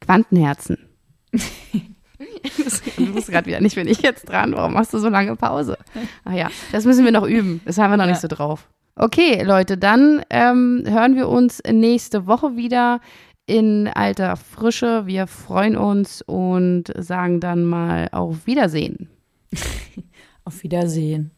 Quantenherzen. 0.09 0.79
du 1.33 3.13
bist 3.13 3.29
gerade 3.29 3.47
wieder 3.47 3.61
nicht, 3.61 3.75
bin 3.75 3.87
ich 3.87 4.01
jetzt 4.01 4.27
dran. 4.27 4.55
Warum 4.55 4.73
machst 4.73 4.95
du 4.95 4.99
so 4.99 5.11
lange 5.11 5.37
Pause? 5.37 5.77
Ach 6.25 6.33
ja, 6.33 6.49
das 6.73 6.87
müssen 6.87 7.05
wir 7.05 7.13
noch 7.13 7.27
üben. 7.27 7.61
Das 7.67 7.77
haben 7.77 7.91
wir 7.91 7.99
noch 7.99 8.07
ja. 8.07 8.13
nicht 8.13 8.23
so 8.23 8.29
drauf. 8.29 8.71
Okay, 8.97 9.43
Leute, 9.43 9.77
dann 9.77 10.23
ähm, 10.31 10.83
hören 10.87 11.15
wir 11.15 11.29
uns 11.29 11.63
nächste 11.71 12.27
Woche 12.27 12.57
wieder 12.57 13.01
in 13.45 13.87
alter 13.89 14.37
Frische. 14.37 15.05
Wir 15.05 15.27
freuen 15.27 15.77
uns 15.77 16.23
und 16.23 16.85
sagen 16.97 17.41
dann 17.41 17.67
mal 17.67 18.09
auf 18.11 18.47
Wiedersehen. 18.47 19.11
auf 20.45 20.63
Wiedersehen. 20.63 21.33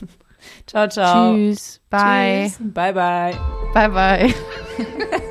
ciao, 0.66 0.86
ciao. 0.86 1.34
Tschüss. 1.34 1.80
Bye. 1.88 2.44
Tschüss. 2.44 2.58
Bye, 2.74 2.92
bye. 2.92 3.34
Bye, 3.72 3.88
bye. 3.88 4.34
bye, 4.76 5.22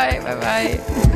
bye, 0.00 0.20
bye, 0.20 0.34
bye. 0.40 1.09